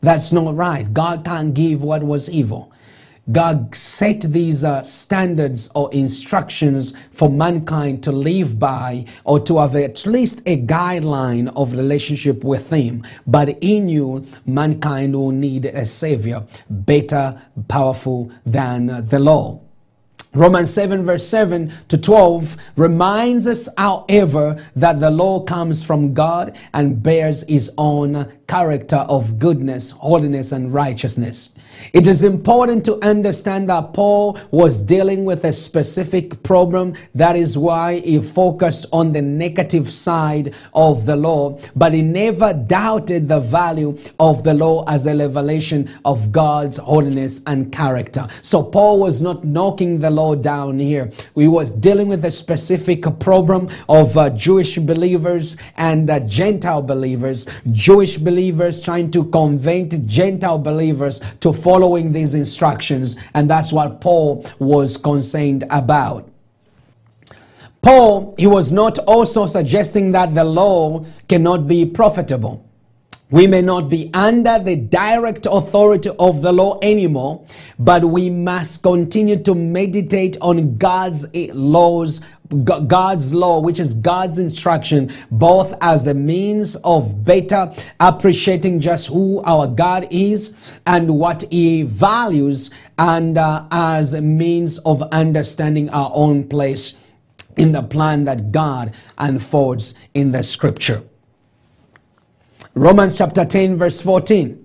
That's 0.00 0.32
not 0.32 0.54
right. 0.54 0.92
God 0.92 1.24
can't 1.24 1.52
give 1.52 1.82
what 1.82 2.02
was 2.02 2.30
evil. 2.30 2.69
God 3.32 3.74
set 3.74 4.22
these 4.22 4.64
uh, 4.64 4.82
standards 4.82 5.70
or 5.74 5.92
instructions 5.92 6.94
for 7.12 7.28
mankind 7.28 8.02
to 8.04 8.12
live 8.12 8.58
by 8.58 9.04
or 9.24 9.38
to 9.40 9.58
have 9.58 9.76
at 9.76 10.06
least 10.06 10.42
a 10.46 10.60
guideline 10.60 11.52
of 11.54 11.72
relationship 11.72 12.42
with 12.42 12.70
Him. 12.70 13.06
But 13.26 13.50
in 13.60 13.88
you, 13.88 14.26
mankind 14.46 15.14
will 15.14 15.32
need 15.32 15.66
a 15.66 15.84
Savior 15.86 16.44
better, 16.68 17.40
powerful 17.68 18.32
than 18.46 19.06
the 19.06 19.18
law. 19.18 19.60
Romans 20.32 20.72
7, 20.72 21.04
verse 21.04 21.26
7 21.26 21.72
to 21.88 21.98
12 21.98 22.56
reminds 22.76 23.48
us, 23.48 23.68
however, 23.76 24.64
that 24.76 25.00
the 25.00 25.10
law 25.10 25.40
comes 25.40 25.82
from 25.82 26.14
God 26.14 26.56
and 26.72 27.02
bears 27.02 27.42
His 27.48 27.72
own 27.76 28.32
character 28.46 28.98
of 29.08 29.40
goodness, 29.40 29.90
holiness, 29.90 30.52
and 30.52 30.72
righteousness. 30.72 31.52
It 31.92 32.06
is 32.06 32.24
important 32.24 32.84
to 32.86 33.02
understand 33.04 33.68
that 33.70 33.92
Paul 33.92 34.38
was 34.50 34.78
dealing 34.78 35.24
with 35.24 35.44
a 35.44 35.52
specific 35.52 36.42
problem. 36.42 36.94
That 37.14 37.36
is 37.36 37.56
why 37.56 38.00
he 38.00 38.20
focused 38.20 38.86
on 38.92 39.12
the 39.12 39.22
negative 39.22 39.92
side 39.92 40.54
of 40.74 41.06
the 41.06 41.16
law, 41.16 41.58
but 41.76 41.92
he 41.92 42.02
never 42.02 42.52
doubted 42.52 43.28
the 43.28 43.40
value 43.40 43.98
of 44.18 44.44
the 44.44 44.54
law 44.54 44.84
as 44.86 45.06
a 45.06 45.16
revelation 45.16 45.90
of 46.04 46.32
God's 46.32 46.76
holiness 46.78 47.40
and 47.46 47.72
character. 47.72 48.26
So 48.42 48.62
Paul 48.62 49.00
was 49.00 49.20
not 49.20 49.44
knocking 49.44 49.98
the 49.98 50.10
law 50.10 50.34
down 50.34 50.78
here. 50.78 51.10
He 51.34 51.48
was 51.48 51.70
dealing 51.70 52.08
with 52.08 52.24
a 52.24 52.30
specific 52.30 53.02
problem 53.18 53.68
of 53.88 54.16
uh, 54.16 54.30
Jewish 54.30 54.78
believers 54.78 55.56
and 55.76 56.10
uh, 56.10 56.20
Gentile 56.20 56.82
believers. 56.82 57.46
Jewish 57.72 58.18
believers 58.18 58.80
trying 58.80 59.10
to 59.12 59.24
convert 59.24 60.06
Gentile 60.06 60.58
believers 60.58 61.20
to 61.40 61.52
following 61.70 62.10
these 62.10 62.34
instructions, 62.34 63.14
and 63.32 63.48
that's 63.48 63.72
what 63.72 64.00
Paul 64.00 64.44
was 64.58 64.96
concerned 64.96 65.62
about. 65.70 66.28
Paul, 67.80 68.34
he 68.36 68.48
was 68.48 68.72
not 68.72 68.98
also 69.06 69.46
suggesting 69.46 70.10
that 70.10 70.34
the 70.34 70.42
law 70.42 71.04
cannot 71.28 71.68
be 71.68 71.86
profitable. 71.86 72.68
We 73.30 73.46
may 73.46 73.62
not 73.62 73.88
be 73.88 74.10
under 74.14 74.58
the 74.58 74.74
direct 74.74 75.46
authority 75.48 76.10
of 76.18 76.42
the 76.42 76.50
law 76.50 76.80
anymore, 76.82 77.46
but 77.78 78.04
we 78.04 78.30
must 78.30 78.82
continue 78.82 79.40
to 79.44 79.54
meditate 79.54 80.36
on 80.40 80.76
God's 80.76 81.24
laws, 81.54 82.20
God's 82.64 83.32
law, 83.32 83.60
which 83.60 83.78
is 83.78 83.94
God's 83.94 84.38
instruction, 84.38 85.12
both 85.30 85.72
as 85.80 86.06
a 86.06 86.14
means 86.14 86.76
of 86.76 87.24
better 87.24 87.72
appreciating 88.00 88.80
just 88.80 89.08
who 89.08 89.40
our 89.44 89.68
God 89.68 90.08
is 90.10 90.56
and 90.86 91.18
what 91.18 91.44
He 91.50 91.82
values, 91.82 92.70
and 92.98 93.38
uh, 93.38 93.66
as 93.70 94.14
a 94.14 94.20
means 94.20 94.78
of 94.78 95.02
understanding 95.12 95.90
our 95.90 96.10
own 96.12 96.48
place 96.48 96.98
in 97.56 97.72
the 97.72 97.82
plan 97.82 98.24
that 98.24 98.52
God 98.52 98.94
unfolds 99.18 99.94
in 100.14 100.32
the 100.32 100.42
scripture. 100.42 101.02
Romans 102.74 103.18
chapter 103.18 103.44
10, 103.44 103.76
verse 103.76 104.00
14. 104.00 104.64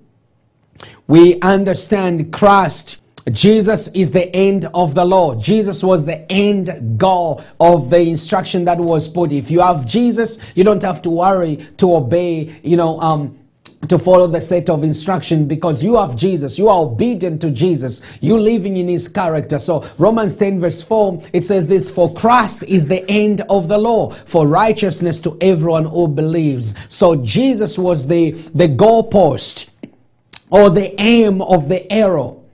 We 1.08 1.39
understand 1.41 2.32
Christ. 2.34 3.02
Jesus 3.32 3.88
is 3.90 4.12
the 4.12 4.34
end 4.36 4.68
of 4.76 4.94
the 4.94 5.04
law. 5.04 5.34
Jesus 5.36 5.84
was 5.84 6.06
the 6.06 6.32
end 6.32 7.00
goal 7.00 7.44
of 7.60 7.90
the 7.90 8.00
instruction 8.00 8.66
that 8.66 8.78
was 8.78 9.10
put. 9.10 9.32
If 9.32 9.50
you 9.50 9.62
have 9.62 9.86
Jesus, 9.86 10.38
you 10.54 10.64
don't 10.64 10.84
have 10.84 11.02
to 11.04 11.10
worry 11.10 11.68
to 11.78 11.96
obey, 11.96 12.56
you 12.62 12.78
know, 12.78 13.02
um, 13.02 13.40
to 13.90 13.98
follow 13.98 14.28
the 14.28 14.42
set 14.42 14.70
of 14.70 14.84
instruction 14.84 15.48
because 15.48 15.84
you 15.84 15.96
have 15.96 16.16
Jesus. 16.16 16.60
You 16.60 16.70
are 16.70 16.82
obedient 16.82 17.42
to 17.42 17.52
Jesus. 17.52 18.02
You 18.22 18.38
living 18.38 18.78
in 18.78 18.88
his 18.88 19.08
character. 19.08 19.58
So 19.58 19.88
Romans 19.98 20.38
10 20.38 20.60
verse 20.60 20.84
4, 20.84 21.24
it 21.34 21.44
says 21.44 21.68
this, 21.68 21.90
for 21.90 22.14
Christ 22.14 22.64
is 22.64 22.88
the 22.88 23.10
end 23.10 23.42
of 23.50 23.68
the 23.68 23.78
law 23.78 24.12
for 24.12 24.48
righteousness 24.48 25.20
to 25.22 25.38
everyone 25.42 25.86
who 25.86 26.08
believes. 26.08 26.76
So 26.90 27.16
Jesus 27.16 27.78
was 27.78 28.08
the, 28.08 28.32
the 28.32 28.68
goalpost 28.68 29.70
or 30.50 30.70
the 30.70 31.00
aim 31.02 31.42
of 31.42 31.70
the 31.70 31.92
arrow. 31.92 32.44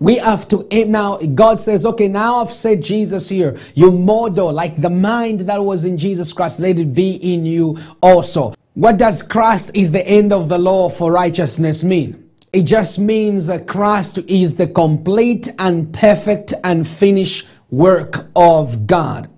We 0.00 0.16
have 0.16 0.48
to 0.48 0.66
eh, 0.70 0.84
now. 0.84 1.18
God 1.18 1.60
says, 1.60 1.84
okay, 1.84 2.08
now 2.08 2.40
I've 2.40 2.54
said 2.54 2.82
Jesus 2.82 3.28
here. 3.28 3.58
You 3.74 3.92
model 3.92 4.50
like 4.50 4.80
the 4.80 4.88
mind 4.88 5.40
that 5.40 5.62
was 5.62 5.84
in 5.84 5.98
Jesus 5.98 6.32
Christ. 6.32 6.58
Let 6.58 6.78
it 6.78 6.94
be 6.94 7.16
in 7.16 7.44
you 7.44 7.78
also. 8.00 8.54
What 8.74 8.96
does 8.96 9.22
Christ 9.22 9.72
is 9.74 9.92
the 9.92 10.06
end 10.06 10.32
of 10.32 10.48
the 10.48 10.56
law 10.56 10.88
for 10.88 11.12
righteousness 11.12 11.84
mean? 11.84 12.30
It 12.52 12.62
just 12.62 12.98
means 12.98 13.46
that 13.48 13.68
Christ 13.68 14.18
is 14.26 14.56
the 14.56 14.66
complete 14.66 15.48
and 15.58 15.92
perfect 15.92 16.54
and 16.64 16.88
finished 16.88 17.46
work 17.70 18.26
of 18.34 18.86
God. 18.86 19.28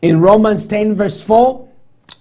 In 0.00 0.20
Romans 0.20 0.64
10 0.66 0.94
verse 0.94 1.20
4, 1.22 1.63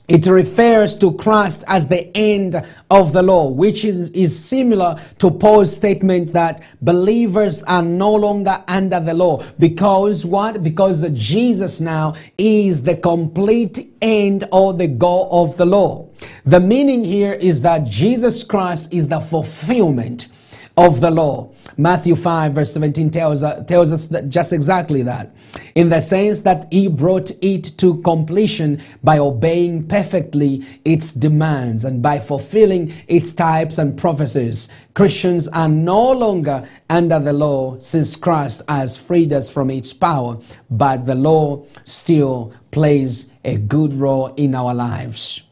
it 0.10 0.28
refers 0.28 0.98
to 0.98 1.14
Christ 1.14 1.64
as 1.68 1.88
the 1.88 2.16
end 2.16 2.62
of 2.92 3.14
the 3.14 3.24
law, 3.24 3.48
which 3.48 3.86
is, 3.86 4.10
is 4.12 4.38
similar 4.38 5.00
to 5.20 5.32
Paul's 5.32 5.74
statement 5.74 6.34
that 6.34 6.62
believers 6.82 7.64
are 7.64 7.82
no 7.82 8.14
longer 8.14 8.62
under 8.68 9.00
the 9.00 9.14
law. 9.14 9.44
Because 9.60 10.26
what? 10.26 10.62
Because 10.62 11.10
Jesus 11.12 11.80
now 11.80 12.16
is 12.38 12.84
the 12.84 12.98
complete 12.98 13.94
end 14.02 14.44
or 14.52 14.74
the 14.74 14.88
goal 14.88 15.30
of 15.32 15.56
the 15.56 15.66
law. 15.66 16.10
The 16.44 16.60
meaning 16.60 17.06
here 17.06 17.34
is 17.34 17.62
that 17.62 17.86
Jesus 17.86 18.44
Christ 18.44 18.92
is 18.92 19.08
the 19.08 19.22
fulfillment 19.22 20.28
of 20.76 21.02
the 21.02 21.12
law. 21.12 21.52
Matthew 21.78 22.16
5 22.16 22.54
verse 22.54 22.74
17 22.74 23.12
tells, 23.12 23.44
uh, 23.44 23.64
tells 23.64 23.92
us 23.92 24.08
that 24.08 24.30
just 24.30 24.52
exactly 24.52 25.04
that. 25.04 25.36
In 25.76 25.90
the 25.90 26.00
sense 26.00 26.40
that 26.42 26.68
he 26.72 26.88
brought 26.88 27.32
it 27.44 27.78
to 27.78 28.02
completion 28.02 28.82
by 29.04 29.20
obeying 29.20 29.88
perfectly 29.88 30.66
its 30.84 31.12
demands 31.12 31.86
and 31.86 32.02
by 32.02 32.20
fulfilling 32.20 32.94
its 33.08 33.34
types 33.34 33.78
and 33.78 33.98
prophecies. 33.98 34.70
Christians 34.96 35.48
are 35.48 35.70
no 35.70 36.12
longer 36.12 36.68
under 36.90 37.20
the 37.20 37.34
law 37.34 37.78
since 37.80 38.16
Christ 38.16 38.62
has 38.68 38.98
freed 38.98 39.32
us 39.32 39.50
from 39.52 39.70
its 39.70 39.94
power, 39.94 40.40
but 40.70 41.06
the 41.06 41.16
law 41.16 41.66
still 41.84 42.54
plays 42.72 43.32
a 43.44 43.58
good 43.58 43.94
role 43.94 44.34
in 44.36 44.56
our 44.56 44.74
lives. 44.74 45.44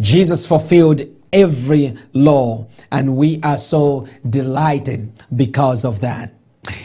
Jesus 0.00 0.46
fulfilled 0.46 1.02
every 1.32 1.96
law, 2.12 2.66
and 2.90 3.16
we 3.16 3.40
are 3.42 3.58
so 3.58 4.06
delighted 4.28 5.12
because 5.34 5.84
of 5.84 6.00
that. 6.00 6.32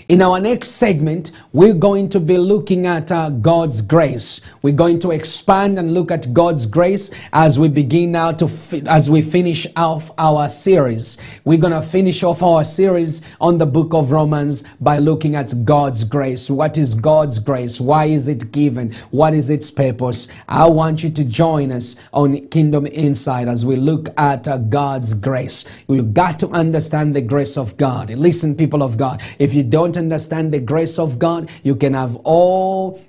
In 0.08 0.22
our 0.22 0.40
next 0.40 0.72
segment, 0.72 1.32
we're 1.54 1.74
going 1.74 2.10
to 2.10 2.20
be 2.20 2.38
looking 2.38 2.88
at 2.88 3.12
uh, 3.12 3.30
God's 3.30 3.82
grace. 3.82 4.42
We're 4.62 4.74
going 4.74 5.00
to 5.00 5.12
expand 5.12 5.80
and 5.80 5.94
look 5.94 6.12
at 6.12 6.34
God's 6.34 6.66
grace 6.66 7.12
as 7.32 7.60
we 7.60 7.68
begin 7.68 8.12
now 8.12 8.32
to 8.34 8.48
fi- 8.48 8.84
as 8.88 9.10
we 9.10 9.22
finish 9.22 9.68
off 9.76 10.12
our 10.18 10.50
series. 10.50 11.18
We're 11.46 11.60
going 11.60 11.74
to 11.74 11.82
finish 11.82 12.24
off 12.24 12.44
our 12.44 12.64
series 12.64 13.22
on 13.40 13.58
the 13.58 13.66
book 13.66 13.94
of 13.94 14.12
Romans 14.12 14.64
by 14.80 14.98
looking 14.98 15.36
at 15.36 15.66
God's 15.66 16.04
grace. 16.04 16.50
What 16.50 16.78
is 16.78 16.96
God's 16.96 17.40
grace? 17.40 17.80
Why 17.80 18.06
is 18.06 18.28
it 18.28 18.52
given? 18.52 18.94
What 19.12 19.34
is 19.34 19.50
its 19.50 19.70
purpose? 19.72 20.28
I 20.48 20.68
want 20.68 21.04
you 21.04 21.10
to 21.12 21.24
join 21.24 21.72
us 21.72 21.96
on 22.14 22.48
Kingdom 22.48 22.88
Insight 22.88 23.48
as 23.48 23.66
we 23.66 23.76
look 23.76 24.10
at 24.18 24.48
uh, 24.48 24.58
God's 24.58 25.14
grace. 25.14 25.66
We've 25.88 26.14
got 26.14 26.40
to 26.40 26.48
understand 26.50 27.16
the 27.16 27.22
grace 27.22 27.58
of 27.58 27.78
God. 27.78 28.10
Listen, 28.12 28.56
people 28.56 28.84
of 28.84 28.98
God, 28.98 29.22
if 29.40 29.54
you 29.54 29.64
don't 29.74 29.98
understand 29.98 30.54
the 30.54 30.60
grace 30.60 31.00
of 31.00 31.18
God, 31.18 31.50
you 31.64 31.76
can 31.76 31.96
have 31.96 32.16
all 32.18 33.04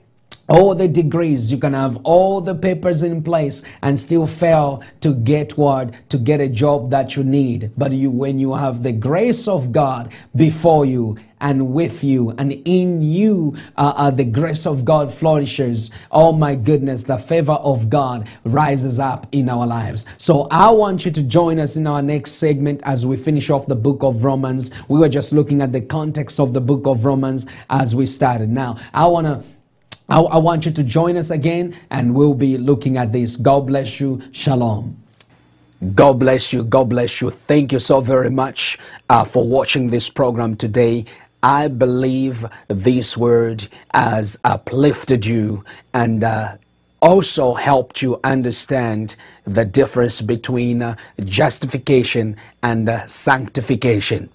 all 0.48 0.74
the 0.74 0.88
degrees 0.88 1.50
you 1.50 1.59
can 1.59 1.72
have 1.72 1.98
all 2.04 2.40
the 2.40 2.54
papers 2.54 3.02
in 3.02 3.22
place 3.22 3.62
and 3.83 3.98
still 3.98 4.26
fail 4.26 4.83
to 5.00 5.14
get 5.14 5.57
what 5.57 5.92
to 6.11 6.18
get 6.18 6.40
a 6.40 6.48
job 6.48 6.90
that 6.90 7.16
you 7.16 7.24
need. 7.24 7.70
But 7.76 7.92
you 7.92 8.11
when 8.11 8.38
you 8.38 8.54
have 8.54 8.83
the 8.83 8.92
grace 8.92 9.48
of 9.48 9.72
god 9.72 10.12
before 10.35 10.85
you 10.85 11.16
and 11.40 11.74
with 11.74 12.02
you 12.02 12.30
and 12.38 12.52
in 12.64 13.02
you 13.02 13.54
uh, 13.76 13.92
uh, 13.96 14.11
the 14.11 14.24
grace 14.24 14.66
of 14.66 14.85
god 14.85 15.12
flourishes 15.12 15.90
oh 16.11 16.33
my 16.33 16.54
goodness 16.54 17.02
the 17.02 17.18
favor 17.18 17.52
of 17.52 17.90
god 17.90 18.26
rises 18.44 18.98
up 18.98 19.26
in 19.33 19.48
our 19.48 19.66
lives. 19.66 20.07
So 20.16 20.46
i 20.50 20.70
want 20.70 21.04
you 21.04 21.11
to 21.11 21.22
join 21.22 21.59
us 21.59 21.76
in 21.76 21.87
our 21.87 22.02
next 22.02 22.33
segment 22.33 22.80
as 22.85 23.07
we 23.07 23.16
finish 23.16 23.50
off 23.50 23.66
the 23.66 23.76
book 23.76 24.02
of 24.02 24.24
romans. 24.24 24.70
We 24.88 24.98
were 24.98 25.09
just 25.09 25.33
looking 25.33 25.61
at 25.61 25.72
the 25.72 25.80
context 25.80 26.40
of 26.40 26.52
the 26.52 26.61
book 26.61 26.87
of 26.87 27.04
romans 27.04 27.46
as 27.70 27.94
we 27.94 28.07
started. 28.07 28.50
Now 28.50 28.76
i 28.92 29.07
want 29.07 29.26
to 29.26 29.53
I, 30.08 30.20
I 30.20 30.38
want 30.38 30.66
you 30.66 30.72
to 30.72 30.82
join 30.82 31.16
us 31.16 31.30
again 31.30 31.76
and 31.90 32.14
we'll 32.14 32.34
be 32.34 32.58
looking 32.58 32.96
at 32.98 33.12
this. 33.12 33.36
God 33.36 33.66
bless 33.66 34.00
you. 34.00 34.22
Shalom. 34.32 34.96
God 35.94 36.20
bless 36.20 36.52
you. 36.52 36.64
God 36.64 36.88
bless 36.90 37.20
you. 37.20 37.30
Thank 37.30 37.72
you 37.72 37.78
so 37.78 38.00
very 38.00 38.30
much 38.30 38.78
uh, 39.10 39.24
for 39.24 39.46
watching 39.46 39.90
this 39.90 40.08
program 40.10 40.56
today. 40.56 41.04
I 41.42 41.68
believe 41.68 42.44
this 42.68 43.16
word 43.16 43.68
has 43.92 44.38
uplifted 44.44 45.26
you 45.26 45.64
and 45.92 46.24
uh, 46.24 46.56
also 47.02 47.52
helped 47.54 48.00
you 48.00 48.18
understand 48.24 49.16
the 49.44 49.64
difference 49.64 50.22
between 50.22 50.82
uh, 50.82 50.96
justification 51.24 52.36
and 52.62 52.88
uh, 52.88 53.06
sanctification. 53.06 54.30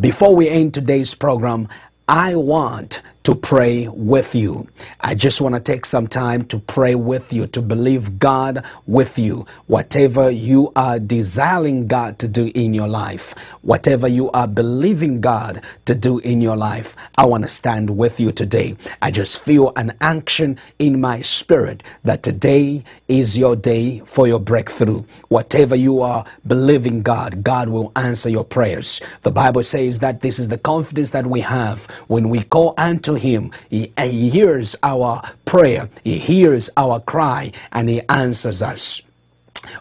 Before 0.00 0.36
we 0.36 0.48
end 0.48 0.74
today's 0.74 1.14
program, 1.14 1.68
I 2.08 2.34
want 2.34 3.00
to 3.24 3.34
pray 3.34 3.88
with 3.88 4.34
you. 4.34 4.66
I 5.00 5.14
just 5.14 5.40
want 5.40 5.54
to 5.56 5.60
take 5.60 5.86
some 5.86 6.06
time 6.06 6.44
to 6.46 6.58
pray 6.58 6.94
with 6.94 7.32
you, 7.32 7.46
to 7.48 7.62
believe 7.62 8.18
God 8.18 8.64
with 8.86 9.18
you. 9.18 9.46
Whatever 9.66 10.30
you 10.30 10.72
are 10.76 10.98
desiring 10.98 11.88
God 11.88 12.18
to 12.20 12.28
do 12.28 12.50
in 12.54 12.74
your 12.74 12.88
life, 12.88 13.34
whatever 13.62 14.08
you 14.08 14.30
are 14.32 14.48
believing 14.48 15.20
God 15.20 15.62
to 15.86 15.94
do 15.94 16.20
in 16.20 16.40
your 16.40 16.56
life, 16.56 16.96
I 17.18 17.26
want 17.26 17.44
to 17.44 17.50
stand 17.50 17.96
with 17.96 18.20
you 18.20 18.32
today. 18.32 18.76
I 19.02 19.10
just 19.10 19.42
feel 19.42 19.72
an 19.76 19.94
unction 20.00 20.58
in 20.78 21.00
my 21.00 21.20
spirit 21.22 21.82
that 22.04 22.22
today 22.22 22.84
is 23.08 23.36
your 23.38 23.56
day 23.56 24.00
for 24.04 24.28
your 24.28 24.40
breakthrough. 24.40 25.04
Whatever 25.28 25.74
you 25.74 26.00
are 26.02 26.24
believing 26.46 27.02
God, 27.02 27.42
God 27.42 27.68
will 27.68 27.92
answer 27.96 28.28
your 28.28 28.44
prayers. 28.44 29.00
The 29.22 29.32
Bible 29.32 29.62
says 29.62 30.00
that 30.00 30.20
this 30.20 30.38
is 30.38 30.48
the 30.48 30.58
confidence 30.58 31.10
that 31.10 31.26
we 31.26 31.40
have 31.40 31.86
when 32.08 32.28
we 32.28 32.42
call 32.42 32.74
unto 32.78 33.13
Him. 33.16 33.52
He, 33.70 33.92
he 33.98 34.30
hears 34.30 34.76
our 34.82 35.22
prayer, 35.46 35.90
He 36.04 36.18
hears 36.18 36.70
our 36.76 37.00
cry, 37.00 37.52
and 37.72 37.88
He 37.88 38.02
answers 38.08 38.62
us. 38.62 39.02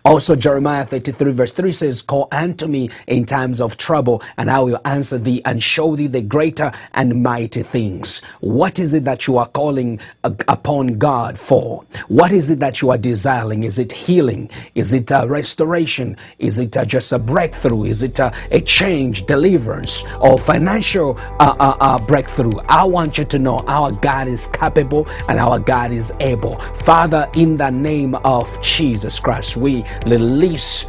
Also, 0.05 0.35
Jeremiah 0.35 0.85
33, 0.85 1.31
verse 1.31 1.51
3 1.51 1.71
says, 1.71 2.01
Call 2.01 2.27
unto 2.31 2.67
me 2.67 2.89
in 3.07 3.25
times 3.25 3.61
of 3.61 3.77
trouble, 3.77 4.21
and 4.37 4.49
I 4.49 4.59
will 4.59 4.79
answer 4.85 5.17
thee 5.17 5.41
and 5.45 5.61
show 5.61 5.95
thee 5.95 6.07
the 6.07 6.21
greater 6.21 6.71
and 6.93 7.23
mighty 7.23 7.63
things. 7.63 8.21
What 8.41 8.79
is 8.79 8.93
it 8.93 9.03
that 9.05 9.27
you 9.27 9.37
are 9.37 9.47
calling 9.47 9.99
upon 10.23 10.97
God 10.97 11.37
for? 11.37 11.83
What 12.07 12.31
is 12.31 12.49
it 12.49 12.59
that 12.59 12.81
you 12.81 12.91
are 12.91 12.97
desiring? 12.97 13.63
Is 13.63 13.79
it 13.79 13.91
healing? 13.91 14.49
Is 14.75 14.93
it 14.93 15.11
a 15.11 15.25
restoration? 15.27 16.17
Is 16.39 16.59
it 16.59 16.75
a, 16.75 16.85
just 16.85 17.11
a 17.11 17.19
breakthrough? 17.19 17.85
Is 17.85 18.03
it 18.03 18.19
a, 18.19 18.33
a 18.51 18.61
change, 18.61 19.25
deliverance, 19.25 20.03
or 20.19 20.37
financial 20.39 21.17
uh, 21.39 21.55
uh, 21.59 21.77
uh, 21.79 21.99
breakthrough? 22.05 22.53
I 22.69 22.83
want 22.83 23.17
you 23.17 23.25
to 23.25 23.39
know 23.39 23.59
our 23.67 23.91
God 23.91 24.27
is 24.27 24.47
capable 24.47 25.07
and 25.27 25.39
our 25.39 25.59
God 25.59 25.91
is 25.91 26.13
able. 26.19 26.59
Father, 26.75 27.29
in 27.35 27.57
the 27.57 27.69
name 27.69 28.15
of 28.23 28.61
Jesus 28.61 29.19
Christ, 29.19 29.57
we 29.57 29.72
release 30.05 30.85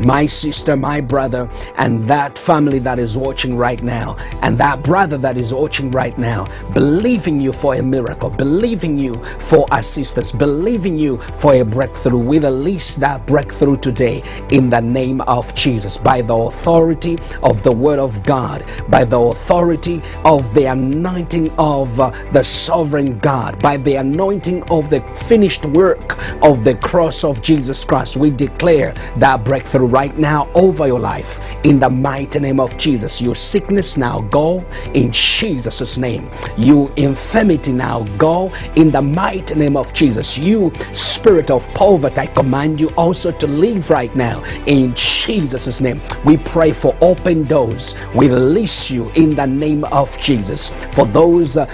my 0.00 0.26
sister, 0.26 0.76
my 0.76 1.00
brother, 1.00 1.48
and 1.76 2.04
that 2.04 2.38
family 2.38 2.78
that 2.80 2.98
is 2.98 3.16
watching 3.16 3.56
right 3.56 3.82
now, 3.82 4.16
and 4.42 4.58
that 4.58 4.82
brother 4.82 5.16
that 5.18 5.36
is 5.36 5.52
watching 5.54 5.90
right 5.90 6.16
now, 6.18 6.46
believing 6.72 7.40
you 7.40 7.52
for 7.52 7.74
a 7.74 7.82
miracle, 7.82 8.30
believing 8.30 8.98
you 8.98 9.14
for 9.38 9.66
assistance, 9.72 10.32
believing 10.32 10.98
you 10.98 11.18
for 11.38 11.54
a 11.54 11.64
breakthrough. 11.64 12.18
We 12.18 12.38
release 12.38 12.96
that 12.96 13.26
breakthrough 13.26 13.76
today 13.78 14.22
in 14.50 14.70
the 14.70 14.80
name 14.80 15.20
of 15.22 15.54
Jesus 15.54 15.96
by 15.96 16.22
the 16.22 16.34
authority 16.34 17.18
of 17.42 17.62
the 17.62 17.72
Word 17.72 17.98
of 17.98 18.22
God, 18.24 18.64
by 18.88 19.04
the 19.04 19.18
authority 19.18 20.02
of 20.24 20.52
the 20.54 20.66
anointing 20.66 21.50
of 21.58 21.98
uh, 22.00 22.10
the 22.32 22.42
sovereign 22.42 23.18
God, 23.18 23.60
by 23.62 23.76
the 23.76 23.96
anointing 23.96 24.62
of 24.70 24.90
the 24.90 25.00
finished 25.14 25.64
work 25.66 26.18
of 26.42 26.64
the 26.64 26.74
cross 26.76 27.24
of 27.24 27.42
Jesus 27.42 27.84
Christ. 27.84 28.16
We 28.16 28.30
declare 28.30 28.92
that 29.16 29.44
breakthrough 29.44 29.83
right 29.86 30.16
now 30.18 30.48
over 30.54 30.86
your 30.86 31.00
life 31.00 31.40
in 31.64 31.78
the 31.78 31.90
mighty 31.90 32.40
name 32.40 32.60
of 32.60 32.76
Jesus. 32.76 33.20
Your 33.20 33.34
sickness 33.34 33.96
now 33.96 34.20
go 34.22 34.64
in 34.94 35.10
Jesus' 35.12 35.96
name. 35.96 36.30
You 36.56 36.90
infirmity 36.96 37.72
now 37.72 38.02
go 38.18 38.52
in 38.76 38.90
the 38.90 39.02
mighty 39.02 39.54
name 39.54 39.76
of 39.76 39.92
Jesus. 39.92 40.38
You 40.38 40.72
spirit 40.92 41.50
of 41.50 41.68
poverty, 41.74 42.20
I 42.20 42.26
command 42.26 42.80
you 42.80 42.88
also 42.90 43.30
to 43.32 43.46
leave 43.46 43.90
right 43.90 44.14
now 44.14 44.42
in 44.66 44.94
Jesus' 44.94 45.80
name. 45.80 46.00
We 46.24 46.36
pray 46.36 46.72
for 46.72 46.96
open 47.00 47.44
doors. 47.44 47.94
We 48.14 48.28
release 48.28 48.90
you 48.90 49.10
in 49.14 49.34
the 49.34 49.46
name 49.46 49.84
of 49.84 50.16
Jesus. 50.18 50.70
For 50.92 51.06
those 51.06 51.56
uh, 51.56 51.66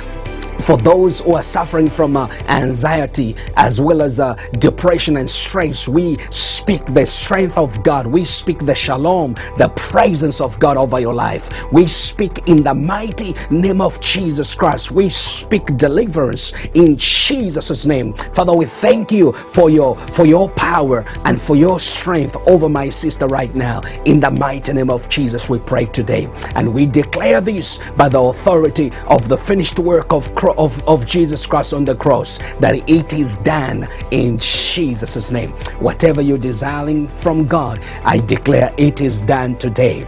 for 0.60 0.76
those 0.76 1.20
who 1.20 1.34
are 1.34 1.42
suffering 1.42 1.88
from 1.88 2.16
uh, 2.16 2.28
anxiety 2.48 3.36
as 3.56 3.80
well 3.80 4.02
as 4.02 4.20
uh, 4.20 4.34
depression 4.58 5.16
and 5.16 5.28
stress, 5.28 5.88
we 5.88 6.16
speak 6.30 6.84
the 6.86 7.06
strength 7.06 7.56
of 7.56 7.82
God. 7.82 8.06
We 8.06 8.24
speak 8.24 8.58
the 8.58 8.74
shalom, 8.74 9.34
the 9.58 9.72
presence 9.76 10.40
of 10.40 10.58
God 10.58 10.76
over 10.76 11.00
your 11.00 11.14
life. 11.14 11.50
We 11.72 11.86
speak 11.86 12.48
in 12.48 12.62
the 12.62 12.74
mighty 12.74 13.34
name 13.50 13.80
of 13.80 14.00
Jesus 14.00 14.54
Christ. 14.54 14.92
We 14.92 15.08
speak 15.08 15.76
deliverance 15.76 16.52
in 16.74 16.96
Jesus' 16.96 17.86
name. 17.86 18.12
Father, 18.34 18.54
we 18.54 18.66
thank 18.66 19.10
you 19.12 19.32
for 19.32 19.70
your 19.70 19.96
for 19.96 20.26
your 20.26 20.48
power 20.50 21.04
and 21.24 21.40
for 21.40 21.56
your 21.56 21.80
strength 21.80 22.36
over 22.46 22.68
my 22.68 22.90
sister 22.90 23.26
right 23.26 23.54
now. 23.54 23.80
In 24.04 24.20
the 24.20 24.30
mighty 24.30 24.72
name 24.72 24.90
of 24.90 25.08
Jesus, 25.08 25.48
we 25.48 25.58
pray 25.58 25.86
today. 25.86 26.28
And 26.54 26.74
we 26.74 26.86
declare 26.86 27.40
this 27.40 27.78
by 27.96 28.08
the 28.08 28.20
authority 28.20 28.92
of 29.06 29.28
the 29.28 29.38
finished 29.38 29.78
work 29.78 30.12
of 30.12 30.34
Christ 30.34 30.49
of, 30.58 30.86
of 30.88 31.06
Jesus 31.06 31.46
Christ 31.46 31.72
on 31.74 31.84
the 31.84 31.94
cross 31.96 32.38
that 32.60 32.88
it 32.88 33.12
is 33.14 33.38
done 33.38 33.88
in 34.10 34.38
Jesus' 34.38 35.30
name. 35.30 35.50
Whatever 35.80 36.20
you're 36.22 36.38
desiring 36.38 37.08
from 37.08 37.46
God, 37.46 37.80
I 38.04 38.18
declare 38.18 38.74
it 38.78 39.00
is 39.00 39.22
done 39.22 39.56
today. 39.58 40.06